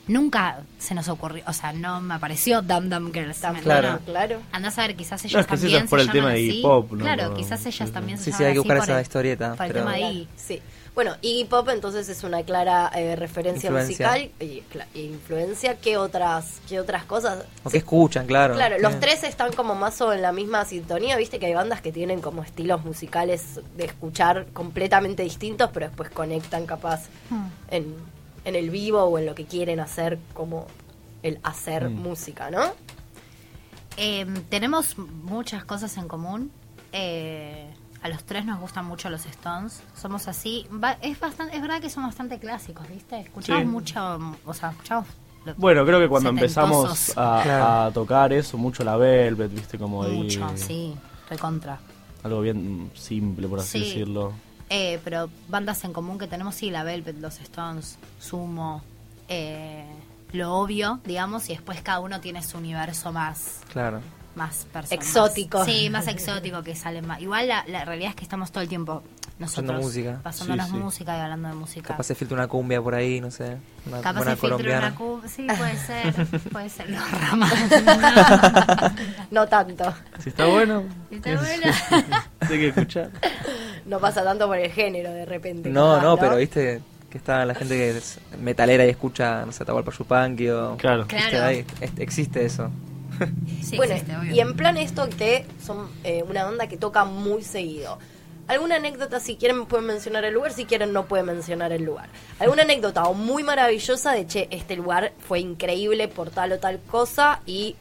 [0.07, 3.41] Nunca se nos ocurrió, o sea, no me apareció Dum Dum Girls.
[3.53, 4.01] ¿me Claro.
[4.05, 4.41] Claro.
[4.53, 6.25] Andás a ver, quizás ellas No, es que eso también es por se el tema
[6.27, 6.59] llaman de así.
[6.59, 7.05] hip hop, ¿no?
[7.05, 7.95] Claro, quizás sí, ellas sí.
[7.95, 9.97] también se Sí, sí, llaman hay que buscar esa el- historieta, por el pero- tema
[9.97, 10.29] de ahí.
[10.37, 10.61] Sí.
[10.95, 14.07] Bueno, Iggy Pop entonces es una clara eh, referencia Influencia.
[14.09, 14.63] musical y
[14.95, 15.77] e influencia.
[15.81, 17.45] ¿Qué otras, qué otras cosas?
[17.65, 18.55] O que escuchan, claro.
[18.55, 21.17] Claro, los tres están como más o en la misma sintonía.
[21.17, 26.11] Viste que hay bandas que tienen como estilos musicales de escuchar completamente distintos, pero después
[26.11, 27.47] conectan capaz Hmm.
[27.71, 27.95] en,
[28.45, 30.67] en el vivo o en lo que quieren hacer, como
[31.25, 31.95] el hacer Mm.
[32.03, 32.73] música, ¿no?
[33.97, 36.53] Eh, tenemos muchas cosas en común.
[36.93, 37.67] Eh,
[38.05, 39.83] a los tres nos gustan mucho los Stones.
[40.01, 40.67] Somos así.
[40.73, 43.19] Va- es bastante, es verdad que somos bastante clásicos, ¿viste?
[43.19, 43.67] Escuchamos Sí.
[43.69, 45.07] mucho, o sea, escuchamos.
[45.47, 46.57] lo- Bueno, creo que cuando setentosos.
[47.09, 47.65] empezamos a, Claro.
[47.67, 50.17] a tocar eso, mucho la Velvet, viste, como ahí.
[50.17, 50.95] mucho, sí,
[51.29, 51.79] recontra.
[52.23, 53.85] Algo bien simple, por así Sí.
[53.89, 54.33] decirlo.
[54.71, 58.83] Eh, pero bandas en común que tenemos, sí, la Velvet, los Stones, Sumo,
[59.29, 59.85] eh,
[60.33, 64.01] lo obvio, digamos, y después cada uno tiene su universo más, Claro.
[64.37, 64.93] Más personas.
[65.05, 65.65] Exóticos.
[65.65, 67.21] Sí, más exótico que salen más.
[67.21, 69.03] Igual la, la realidad es que estamos todo el tiempo
[69.39, 70.21] nosotros música.
[70.23, 70.79] pasándonos Sí, sí.
[70.79, 71.89] música y hablando de música.
[71.89, 73.57] Capaz se filtra una cumbia por ahí, no sé.
[73.87, 74.87] Una Capaz buena se filtra colombiana.
[74.89, 76.27] una cu- Sí, puede ser.
[76.53, 76.91] puede ser.
[76.91, 77.53] Los ramas.
[79.31, 79.93] No tanto.
[80.21, 81.75] Si está bueno, Está buena.
[82.41, 83.11] hay que escuchar.
[83.87, 85.69] No pasa tanto por el género de repente.
[85.71, 89.53] No, capaz, no, pero viste que está la gente que es metalera y escucha, no
[89.53, 90.77] sé, Atahualpa Yupanqui o...
[90.77, 91.07] Claro.
[91.07, 91.45] Claro.
[91.45, 92.71] Ahí, es- existe eso.
[93.63, 97.43] Sí, bueno, existe, y en plan esto que son eh, una banda que toca muy
[97.43, 97.99] seguido.
[98.47, 99.21] ¿Alguna anécdota?
[99.21, 102.09] Si quieren pueden mencionar el lugar, si quieren no pueden mencionar el lugar.
[102.39, 106.79] ¿Alguna anécdota o muy maravillosa de, che, este lugar fue increíble por tal o tal
[106.81, 107.77] cosa y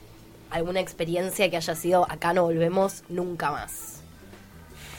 [0.51, 4.01] alguna experiencia que haya sido, acá no volvemos nunca más?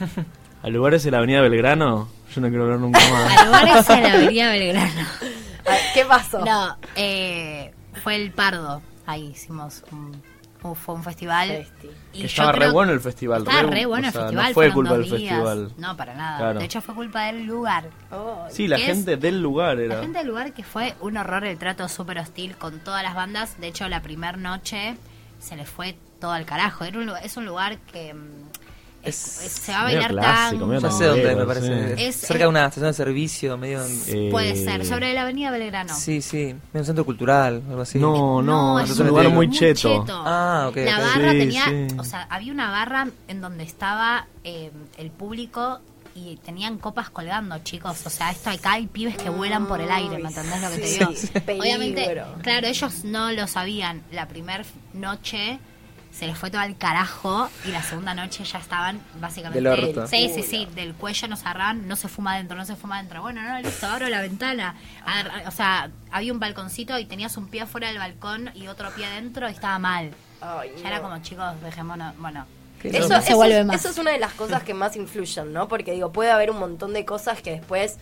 [0.62, 2.08] ¿Al lugar es en la avenida Belgrano?
[2.34, 3.38] Yo no quiero hablar nunca más.
[3.38, 5.00] Al lugar es en la avenida Belgrano.
[5.66, 6.44] A ver, ¿Qué pasó?
[6.44, 8.82] No, eh, fue el Pardo.
[9.06, 10.22] Ahí hicimos un,
[10.62, 11.48] un- fue un festival.
[11.48, 11.90] Festi.
[12.14, 14.12] Y Que yo estaba re creo- bueno el festival, Estaba re- re bueno o el
[14.12, 14.54] sea, no festival.
[14.54, 15.72] fue culpa del festival.
[15.76, 16.38] No, para nada.
[16.38, 16.58] Claro.
[16.58, 17.90] De hecho, fue culpa del lugar.
[18.10, 19.96] Oh, Sí, la gente del lugar era.
[19.96, 23.14] La gente del lugar que fue un horror el trato súper hostil con todas las
[23.14, 23.60] bandas.
[23.60, 24.96] De hecho, la primera noche
[25.38, 26.84] se le fue todo al carajo.
[26.84, 28.18] Era un, es un lugar que mm,
[29.06, 30.90] es- se va a bailar clásico, tango.
[30.90, 31.96] sé dónde, me parece.
[31.96, 32.02] sí.
[32.04, 33.84] Es- cerca de una estación de servicio, medio...
[33.84, 35.94] en- Eh, Puede ser, sobre la avenida Belgrano.
[35.94, 37.98] Sí, sí, medio un centro cultural, algo así.
[37.98, 40.04] No, no, es es un lugar muy muy cheto.
[40.08, 41.86] Ah, ok, La barra Sí, tenía, sí.
[41.98, 45.80] o sea, había una barra en donde estaba eh, el público
[46.16, 48.06] y tenían copas colgando, chicos.
[48.06, 50.78] O sea, esto acá hay pibes que vuelan por el aire, ¿me entendés lo que
[50.78, 51.60] te digo?
[51.60, 54.02] Obviamente, claro, ellos no lo sabían.
[54.12, 54.62] La primera
[54.92, 55.58] noche
[56.16, 60.06] se les fue todo al carajo y la segunda noche ya estaban básicamente Del orto.
[60.06, 63.20] sí sí sí del cuello nos agarran no se fuma adentro no se fuma adentro
[63.22, 67.48] bueno no listo abro la ventana Agarra- o sea había un balconcito y tenías un
[67.48, 71.02] pie afuera del balcón y otro pie adentro y estaba mal Ay, ya era no.
[71.04, 72.46] como chicos dejémonos bueno
[72.82, 73.14] Eso, loco.
[73.14, 73.80] No se eso vuelve es, más.
[73.80, 75.68] eso es una de las cosas que más influyen, ¿no?
[75.68, 77.96] Porque digo, puede haber un montón de cosas que después,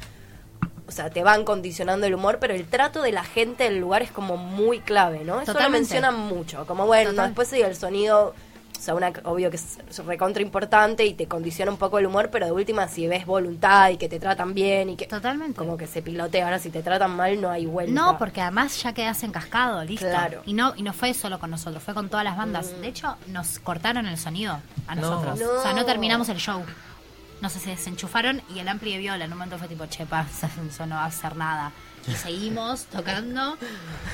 [0.93, 4.03] o sea, te van condicionando el humor, pero el trato de la gente del lugar
[4.03, 5.41] es como muy clave, ¿no?
[5.41, 6.67] Eso lo mencionan mucho.
[6.67, 7.29] Como bueno, Total.
[7.29, 8.35] después el sonido,
[8.79, 12.29] o sea, una, obvio que es recontra importante y te condiciona un poco el humor,
[12.31, 15.07] pero de última, si ves voluntad y que te tratan bien y que.
[15.07, 15.57] Totalmente.
[15.57, 16.45] Como que se pilotea.
[16.45, 17.93] Ahora, si te tratan mal, no hay vuelta.
[17.93, 20.07] No, porque además ya quedas encascado, listo.
[20.07, 20.43] Claro.
[20.45, 20.51] Mm.
[20.51, 22.79] Y no y no fue solo con nosotros, fue con todas las bandas.
[22.83, 25.01] De hecho, nos cortaron el sonido a No.
[25.03, 25.41] nosotros.
[25.41, 25.59] No.
[25.59, 26.63] O sea, no terminamos el show.
[27.43, 30.25] No sé, se desenchufaron y el ampli de viola en un momento fue tipo, chepa,
[30.33, 31.73] eso no va a hacer nada.
[32.09, 33.57] Y seguimos tocando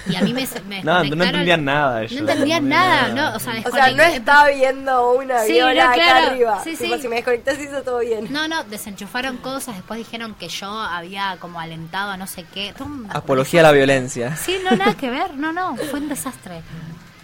[0.08, 2.12] y a mí me, me No, no entendían nada ellos.
[2.22, 5.52] No entendían No nada, no, o sea, O sea, desconecté- no está viendo una Sí,
[5.52, 6.26] viola no, acá claro.
[6.28, 6.60] arriba.
[6.64, 7.02] Sí, Tipo, sí.
[7.02, 8.32] si me desconectas, hizo todo bien.
[8.32, 12.74] No, no, desenchufaron cosas, después dijeron que yo había como alentado a no sé qué.
[13.10, 14.36] Apología a la violencia.
[14.36, 16.62] Sí, no, nada que ver, no, no, fue un desastre.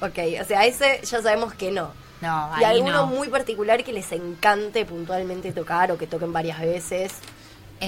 [0.01, 1.93] Ok, o sea, ese ya sabemos que no.
[2.25, 3.07] No, y alguno no.
[3.07, 7.13] muy particular que les encante puntualmente tocar o que toquen varias veces.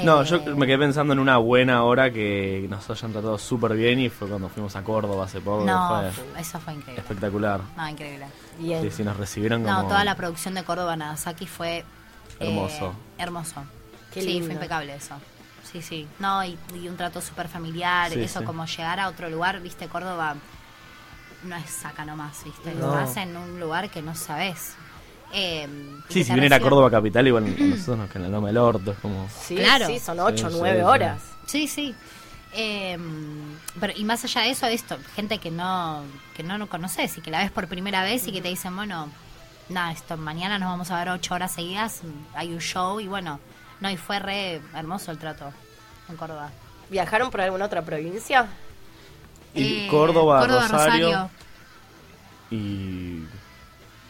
[0.05, 3.75] No, Eh, yo me quedé pensando en una buena hora que nos hayan tratado súper
[3.75, 5.65] bien y fue cuando fuimos a Córdoba hace poco.
[5.65, 7.01] No, fue eso fue increíble.
[7.01, 7.61] espectacular.
[7.77, 8.27] No, increíble.
[8.59, 8.83] Bien.
[8.83, 9.83] Sí, sí, nos recibieron como...
[9.83, 11.85] No, toda la producción de Córdoba Nagasaki fue eh,
[12.41, 12.95] Hermoso.
[13.17, 13.65] hermoso.
[14.13, 14.47] Qué sí, lindo.
[14.47, 15.15] fue impecable eso.
[15.71, 16.07] Sí, sí.
[16.19, 18.11] No, y, y un trato súper familiar.
[18.11, 18.45] Sí, eso, sí.
[18.45, 20.35] como llegar a otro lugar, viste, Córdoba
[21.45, 22.75] no es acá nomás, viste.
[22.75, 22.99] No.
[22.99, 24.75] Estás en un lugar que no sabes.
[25.33, 25.67] Eh,
[26.09, 28.99] y Sí, si era reciban- Córdoba capital, igual a nosotros nos Loma del Orto, es
[28.99, 29.29] como...
[29.29, 29.87] Sí, Claro.
[29.87, 31.23] sí, son 8 o Sí, 9 sí, horas.
[31.47, 31.95] Sí, sí.
[32.55, 32.97] Eh,
[33.79, 36.03] pero y más allá de eso, esto, gente que no
[36.37, 38.75] que no, no conoces y que la ves por primera vez y que te dicen,
[38.75, 39.09] bueno,
[39.69, 42.01] nada, esto mañana nos vamos a ver ocho horas seguidas,
[42.35, 43.41] hay un show y bueno,
[43.81, 45.53] no, y fue re hermoso el trato
[46.09, 46.51] en Córdoba.
[46.89, 48.47] ¿Viajaron por alguna otra provincia?
[49.57, 51.31] Y Eh, Córdoba, Córdoba, Rosario, Rosario.
[52.51, 53.23] y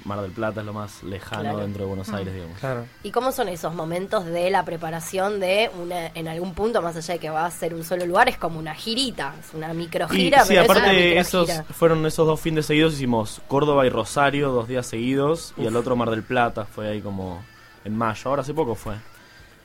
[0.05, 1.59] Mar del Plata es lo más lejano Claro.
[1.59, 1.89] dentro de Mm.
[1.89, 2.59] Buenos Aires, digamos.
[2.61, 2.87] Claro.
[3.03, 7.15] ¿Y cómo son esos momentos de la preparación de una, en algún punto, más allá
[7.15, 10.07] de que va a ser un solo lugar, es como una girita, es una micro
[10.13, 11.75] Y, gira, sí, es aparte esos microgira.
[11.75, 15.97] fueron esos dos fines seguidos, hicimos Córdoba y Rosario dos días seguidos y el otro
[15.97, 17.43] Mar del Plata, fue ahí como
[17.85, 18.95] en mayo, ahora hace poco fue.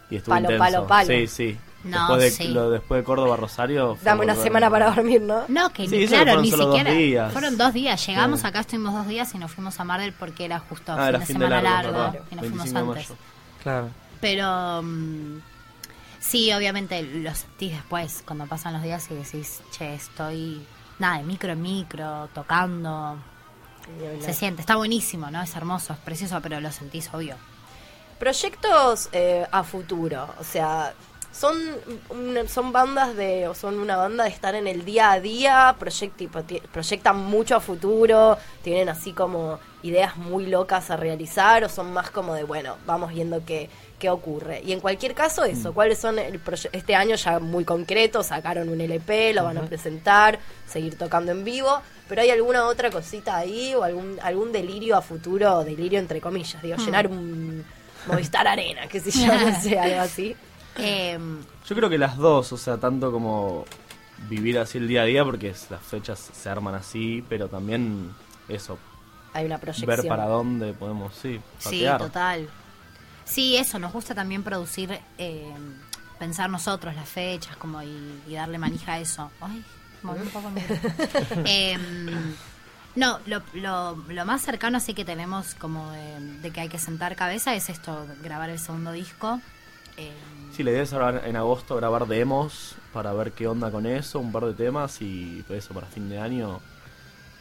[0.10, 0.64] Y estuvo Palo, intenso.
[0.64, 1.08] palo, palo.
[1.08, 1.58] Sí, sí.
[1.84, 2.48] No, después, de, sí.
[2.52, 3.98] lo- después de Córdoba Rosario.
[4.04, 5.46] Dame una volver- semana para dormir, ¿no?
[5.48, 6.98] No, que Sí, ni, claro, fueron ni solo dos siquiera.
[6.98, 7.34] días.
[7.34, 8.06] Fueron dos días.
[8.08, 8.48] Llegamos Sí.
[8.48, 11.04] acá, estuvimos dos días y nos fuimos a Mar del porque era justo Ah, fin
[11.08, 13.10] era de fin de semana largo, largo, y nos fuimos 25 de antes.
[13.10, 13.22] mayo.
[13.64, 13.90] Claro.
[14.22, 15.40] Pero mm,
[16.20, 20.64] sí, obviamente lo sentís después, cuando pasan los días y decís, che, estoy,
[21.00, 23.18] nada, de micro en micro, tocando.
[24.22, 25.42] Se siente, está buenísimo, ¿no?
[25.42, 27.36] Es hermoso, es precioso, pero lo sentís obvio.
[28.20, 30.94] Proyectos eh, a futuro, o sea,
[31.32, 31.56] son
[32.48, 36.62] son bandas de o son una banda de estar en el día a día proyect-
[36.72, 42.12] proyectan mucho a futuro tienen así como ideas muy locas a realizar o son más
[42.12, 44.62] como de bueno vamos viendo qué qué ocurre.
[44.66, 46.42] Y en cualquier caso eso cuáles son el
[46.74, 51.44] este año ya muy concreto sacaron un LP lo van a presentar seguir tocando en
[51.44, 56.20] vivo pero hay alguna otra cosita ahí o algún algún delirio a futuro delirio entre
[56.20, 57.64] comillas digo llenar un
[58.08, 60.36] Movistar Arena que se llama no sé, algo así
[60.78, 61.20] Eh,
[61.68, 63.66] Yo creo que las dos, o sea, tanto como
[64.30, 68.12] vivir así el día a día, porque las fechas se arman así, pero también
[68.48, 68.78] eso,
[69.34, 71.98] hay una proyección ver para dónde podemos, sí, Sí, patear.
[72.00, 72.50] total.
[73.26, 75.54] Sí, eso, nos gusta también producir, eh,
[76.20, 79.32] pensar nosotros las fechas como y, y darle manija a eso.
[79.40, 79.64] Ay,
[80.04, 80.76] moví un poco el micro.
[81.46, 82.36] Em,
[82.96, 86.78] no, lo, lo, lo más cercano así que tenemos como de, de que hay que
[86.80, 89.40] sentar cabeza es esto, grabar el segundo disco.
[89.98, 90.12] Em,
[90.56, 94.20] Sí, la idea es ahora en agosto grabar demos para ver qué onda con eso,
[94.20, 96.60] un par de temas y por eso para fin de año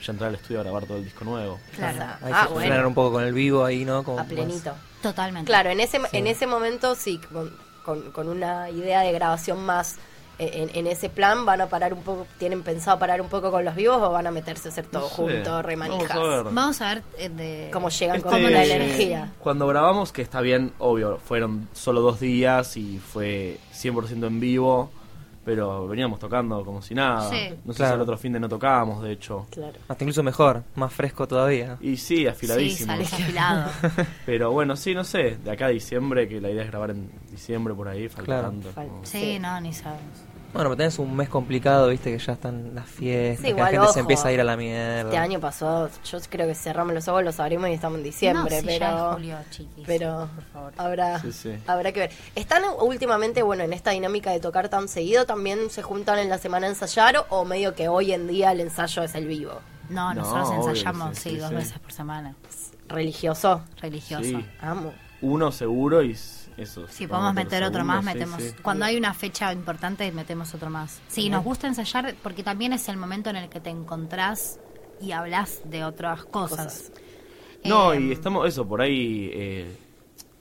[0.01, 1.59] ya entrar al estudio a grabar todo el disco nuevo.
[1.75, 2.89] claro, Hay Ah, que bueno.
[2.89, 4.05] un poco con el vivo ahí, ¿no?
[4.05, 5.47] Como a más- plenito totalmente.
[5.47, 7.53] claro en ese en ese momento sí con,
[7.85, 10.01] con, con una idea de grabación más eh,
[10.41, 13.65] en, en ese plan van a parar un poco tienen pensado parar un poco con
[13.65, 16.43] los vivos o van a meterse a hacer todo No sé, junto remanijas vamos a
[16.43, 16.53] ver.
[16.55, 20.41] Vamos a ver eh, de cómo llegan Este, con la energía Cuando grabamos, que está
[20.41, 24.91] bien, obvio, fueron solo dos días y fue 100% en vivo,
[25.45, 27.29] pero veníamos tocando como si nada.
[27.31, 27.49] Sí.
[27.65, 27.93] No sé Claro.
[27.93, 29.47] si el otro fin de no tocábamos, de hecho.
[29.51, 31.77] claro Hasta incluso mejor, más fresco todavía.
[31.81, 32.93] Y sí, Sí, afiladísimo.
[32.93, 33.71] sales afilado.
[34.27, 37.11] pero bueno, sí, no sé, de acá a diciembre, que la idea es grabar en
[37.31, 38.53] diciembre por ahí, falta Claro.
[38.75, 40.03] como- Sí, no, ni sabemos.
[40.53, 43.67] Bueno, pero tenés un mes complicado, viste, que ya están las fiestas, Sí, que la
[43.67, 43.93] gente ojo.
[43.93, 45.03] se empieza a ir a la mierda.
[45.03, 48.57] este año pasó yo creo que cerramos los ojos los abrimos y estamos en diciembre
[48.57, 49.85] No, sí, pero ya es julio, chiquis.
[49.87, 50.73] pero Por favor.
[50.77, 51.53] habrá Sí, sí.
[51.69, 55.83] habrá que ver están últimamente bueno en esta dinámica de tocar tan seguido también se
[55.83, 59.15] juntan en la semana a ensayar o medio que hoy en día el ensayo es
[59.15, 59.53] el vivo
[59.89, 61.55] No, No, nosotros obvio, ensayamos, sí, sí, sí, dos sí.
[61.55, 62.35] veces por semana.
[62.89, 64.25] religioso Religioso.
[64.25, 64.45] Sí.
[64.61, 66.17] amo Uno seguro y
[66.61, 66.87] eso.
[66.89, 68.43] Si podemos meter otro más, metemos.
[68.43, 68.53] sí.
[68.63, 71.01] Cuando hay una fecha importante, metemos otro más.
[71.09, 74.59] Sí, nos gusta ensayar porque también es el momento en el que te encontrás
[75.01, 76.93] y hablas de otras cosas.
[77.65, 79.77] No, Eh, y estamos, eso, por ahí, eh,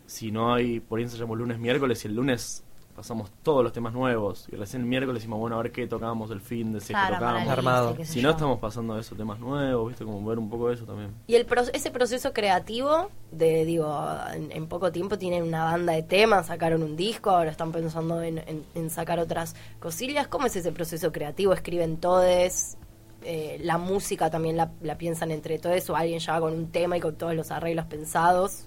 [0.06, 2.64] si no hay, por ahí ensayamos lunes, miércoles, y el lunes
[2.96, 6.32] pasamos todos los temas nuevos, y recién el miércoles decimos, bueno, a ver qué tocábamos
[6.32, 7.48] el fin de si es que claro, tocábamos.
[7.50, 7.98] Armado.
[8.04, 8.30] Si no, yo.
[8.32, 10.04] estamos pasando esos temas nuevos, ¿viste?
[10.04, 11.14] Como ver un poco de eso también.
[11.28, 13.94] y el pro- ese proceso creativo de digo
[14.34, 18.22] en, en poco tiempo tienen una banda de temas sacaron un disco ahora están pensando
[18.24, 20.28] en, en- en sacar otras cosillas.
[20.28, 22.78] Cómo es ese proceso creativo escriben todes
[23.22, 26.72] Eh, la música también la, la piensan entre todos o alguien ya va con un
[26.72, 28.64] tema y con todos los arreglos pensados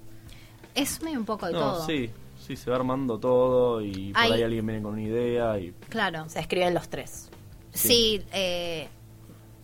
[0.75, 1.87] Es medio un poco de No, todo.
[1.87, 5.73] sí, sí, se va armando todo, y por ahí alguien viene con una idea, y
[5.89, 6.25] Claro.
[6.25, 7.31] o sea escriben los tres.
[7.73, 8.89] Sí, eh,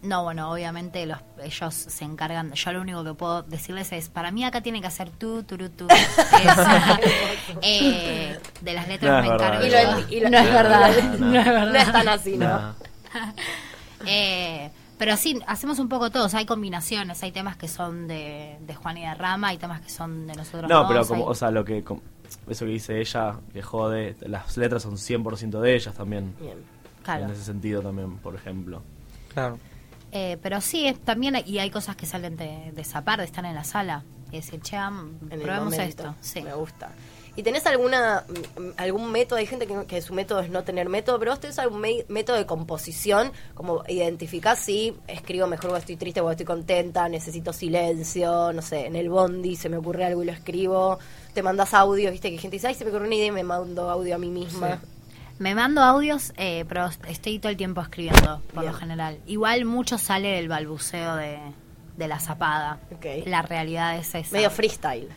[0.02, 2.52] no, bueno, obviamente los, ellos se encargan.
[2.52, 5.56] Yo lo único que puedo decirles es: para mí acá tiene que hacer tú, tú,
[5.70, 5.86] tú.
[7.62, 9.64] eh, de las letras No me encargo.
[9.66, 11.26] Y lo y lo- no es verdad, No, no.
[11.32, 11.72] no es verdad.
[11.72, 12.74] no es tan así no.
[14.06, 16.32] Eh, pero sí, hacemos un poco todos.
[16.34, 17.20] Hay combinaciones.
[17.24, 20.34] Hay temas que son de, de Juan y de Rama, hay temas que son de
[20.34, 21.84] nosotros No, dos, pero como, hay- o sea, lo que,
[22.48, 26.34] eso que dice ella, que jode, las letras son 100% de ellas también.
[26.40, 26.58] Bien.
[27.02, 27.24] claro.
[27.24, 28.82] En ese sentido también, por ejemplo.
[29.34, 29.58] Claro.
[30.12, 33.24] Eh, pero sí, es, también hay, y hay cosas que salen de, de zapar, de
[33.26, 34.04] estar en la sala.
[34.30, 34.76] Y decir, che,
[35.42, 36.14] probemos esto.
[36.20, 36.42] Sí.
[36.42, 36.90] Me gusta.
[37.34, 39.38] ¿Y tenés alguna mm, algún método?
[39.38, 42.04] Hay gente que, que su método es no tener método, pero vos tenés algún me-
[42.08, 47.52] método de composición, como identificar si escribo mejor cuando estoy triste, cuando estoy contenta, necesito
[47.52, 50.98] silencio, no sé, en el bondi se me ocurre algo y lo escribo,
[51.32, 53.44] te mandas audios, viste que gente dice, ay, se me ocurrió una idea y me
[53.44, 54.80] mando audio a mí misma.
[55.38, 58.72] Me mando audios, eh, pero estoy todo el tiempo escribiendo, por Bien.
[58.72, 59.18] lo general.
[59.26, 61.38] Igual mucho sale del balbuceo de,
[61.96, 62.80] de la zapada.
[62.92, 63.06] Ok.
[63.26, 64.32] La realidad es esa.
[64.34, 65.08] Medio freestyle.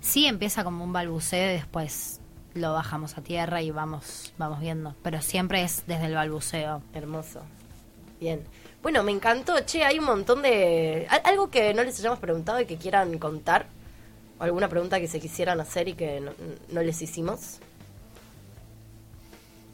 [0.00, 2.20] Sí, empieza como un balbuceo y después
[2.52, 4.94] lo bajamos a tierra y vamos, vamos viendo.
[5.02, 6.82] Pero siempre es desde el balbuceo.
[6.92, 7.40] Hermoso.
[8.20, 8.42] Bien.
[8.82, 9.60] Bueno, me encantó.
[9.60, 11.06] Che, hay un montón de...
[11.08, 13.66] ¿al- ¿Algo que no les hayamos preguntado y que quieran contar?
[14.38, 16.32] ¿O ¿Alguna pregunta que se quisieran hacer y que no,
[16.70, 17.60] no les hicimos?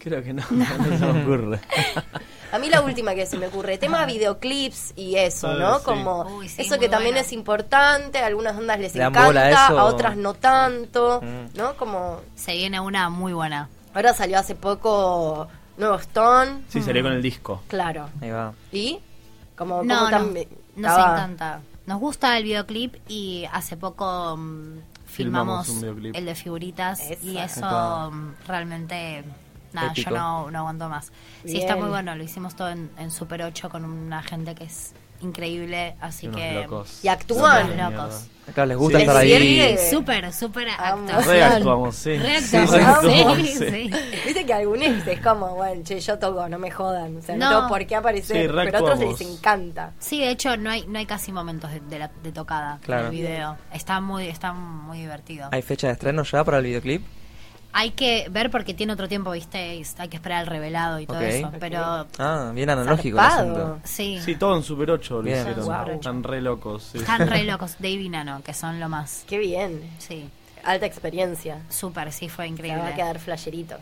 [0.07, 0.65] Creo que no, no,
[0.99, 1.59] se me ocurre.
[2.53, 5.79] A mí la última que se me ocurre, tema videoclips y eso, Ah, ¿no?
[5.81, 5.85] sí.
[5.85, 9.41] Como Uy, sí, eso que también es importante, a algunas ondas les ¿Le dan encanta,
[9.41, 9.79] a eso?
[9.81, 11.57] a otras no tanto, Mm.
[11.59, 11.75] ¿no?
[11.77, 13.69] Como Se viene una muy buena.
[13.95, 17.63] ahora salió hace poco Nuevo Stone, Sí, salió con el disco.
[17.67, 18.09] claro.
[18.23, 18.53] Ahí va.
[18.71, 19.01] ¿Y?
[19.57, 21.61] Como, No, no, también- nos estaba- encanta.
[21.87, 26.15] Nos gusta el videoclip y hace poco mm, filmamos, Filmamos un videoclip.
[26.17, 29.25] el de figuritas y eso mm, realmente
[29.77, 30.11] nada, Épico.
[30.11, 31.13] yo no, no aguanto más.
[31.45, 34.65] Sí, está muy bueno, lo hicimos todo en, en Super 8 con una gente que
[34.65, 36.53] es increíble, así Unos que...
[36.55, 37.01] locos.
[37.05, 37.77] Y actúan.
[37.77, 38.27] Locos.
[38.49, 39.05] Acá les gusta Sí.
[39.05, 39.91] estar ¿Les ahí.
[39.91, 41.25] Súper, súper actuación.
[41.35, 42.17] Reactuamos, sí.
[42.17, 43.71] Reactuamos, Sí, reactuamos, sí, sí.
[43.71, 43.91] sí.
[44.25, 47.17] Viste que algunos es como, bueno, che, yo toco, no me jodan.
[47.17, 47.69] O sea, no, No.
[47.69, 48.47] por qué aparecer.
[48.49, 49.93] Sí, pero a otros les encanta.
[49.99, 53.09] Sí, de hecho no hay no hay casi momentos de, de la- de tocada Claro.
[53.09, 53.57] en el video.
[53.73, 55.49] Está muy está muy divertido.
[55.51, 57.05] ¿Hay fecha de estreno ya para el videoclip?
[57.79, 59.77] Hay que ver porque tiene otro tiempo, ¿viste?
[59.77, 61.23] Y Hay que esperar el revelado y todo Ok.
[61.25, 63.53] eso, pero Ah, bien analógico el Zarpado.
[63.67, 63.81] asunto.
[63.85, 64.19] sí.
[64.25, 65.41] Sí, todo en Super 8 lo Bien.
[65.41, 65.65] hicieron.
[65.67, 65.95] Wow.
[65.97, 66.89] Están re locos.
[66.93, 66.99] sí.
[66.99, 69.25] Están re locos, Dave y Nano, que son lo más.
[69.29, 69.83] Qué bien.
[69.99, 70.29] Sí,
[70.65, 71.59] Alta experiencia.
[71.69, 72.81] súper, sí, fue Se increíble.
[72.83, 73.77] va a quedar flasherito.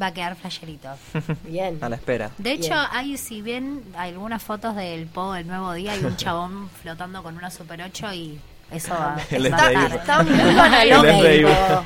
[0.00, 0.90] Va a quedar flasherito.
[1.44, 1.78] Bien.
[1.80, 2.30] A la espera.
[2.38, 2.86] De hecho, Bien.
[2.92, 7.22] hay, si bien hay algunas fotos del Po del nuevo día, hay un chabón flotando
[7.22, 8.38] con una Super 8 y
[8.70, 9.92] eso va, estar.
[9.96, 11.84] Está muy analógico.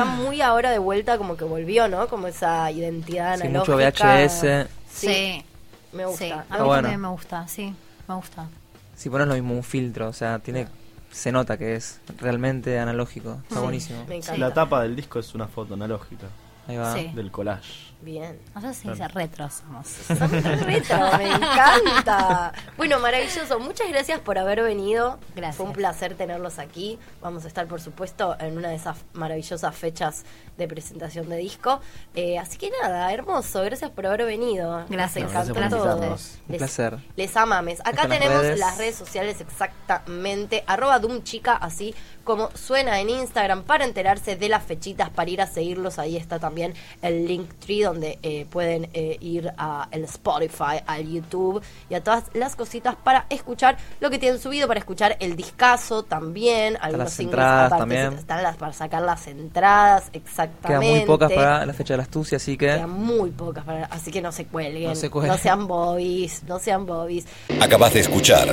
[0.00, 2.06] Está muy ahora de vuelta, como que volvió, ¿no?
[2.08, 3.58] Como esa identidad Sí, analógica.
[3.58, 4.68] mucho VHS.
[4.90, 5.44] Sí, Sí,
[5.92, 6.24] me gusta.
[6.24, 6.82] sí, a mí Está bueno.
[6.82, 7.74] también me gusta, sí,
[8.08, 8.46] me gusta.
[8.94, 10.68] Si pones lo mismo un filtro, o sea, tiene
[11.10, 13.38] se nota que es realmente analógico.
[13.44, 13.60] Está Sí.
[13.62, 14.04] buenísimo.
[14.06, 14.36] Me encanta.
[14.38, 16.26] La tapa del disco es una foto analógica
[16.68, 16.94] Ahí va.
[16.94, 17.10] Sí.
[17.14, 17.86] del collage.
[18.02, 18.38] Bien.
[18.54, 19.86] No sé si dice retro somos.
[20.06, 22.52] Son re retro, me encanta.
[22.76, 23.58] Bueno, maravilloso.
[23.58, 25.18] Muchas gracias por haber venido.
[25.34, 25.56] Gracias.
[25.56, 26.98] Fue un placer tenerlos aquí.
[27.22, 30.24] Vamos a estar, por supuesto, en una de esas maravillosas fechas
[30.58, 31.80] de presentación de disco.
[32.14, 33.62] Eh, así que nada, hermoso.
[33.62, 34.84] Gracias por haber venido.
[34.88, 35.24] Gracias.
[35.24, 36.02] Nos Gracias encantó por todo.
[36.06, 36.10] Un
[36.48, 36.98] Les- placer.
[37.16, 37.80] Les amames.
[37.80, 38.58] Acá las tenemos redes.
[38.60, 40.64] las redes sociales exactamente.
[40.66, 41.94] Arroba Doom Chica, así
[42.26, 45.98] como suena en Instagram para enterarse de las fechitas, para ir a seguirlos.
[46.00, 51.62] Ahí está también el Linktree donde eh, pueden eh, ir a el Spotify, al YouTube
[51.88, 56.02] y a todas las cositas para escuchar lo que tienen subido, para escuchar el discazo
[56.02, 56.76] también.
[56.80, 58.12] Algunos las singles entradas aparte, también.
[58.14, 60.86] Están las para sacar las entradas, exactamente.
[60.86, 63.84] Quedan muy pocas para la fecha de la astucia, así que Quedan muy pocas para,
[63.84, 65.38] así que no se cuelguen, No se cuelguen.
[65.38, 67.24] sean bobis, no sean bobis.
[67.60, 68.48] Acabas de escuchar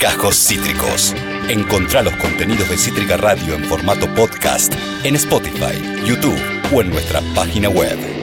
[0.00, 1.14] Cajos Cítricos.
[1.48, 6.38] Encontrá los contenidos de Cítrica Radio en formato podcast en Spotify, YouTube
[6.72, 8.17] o en nuestra página web.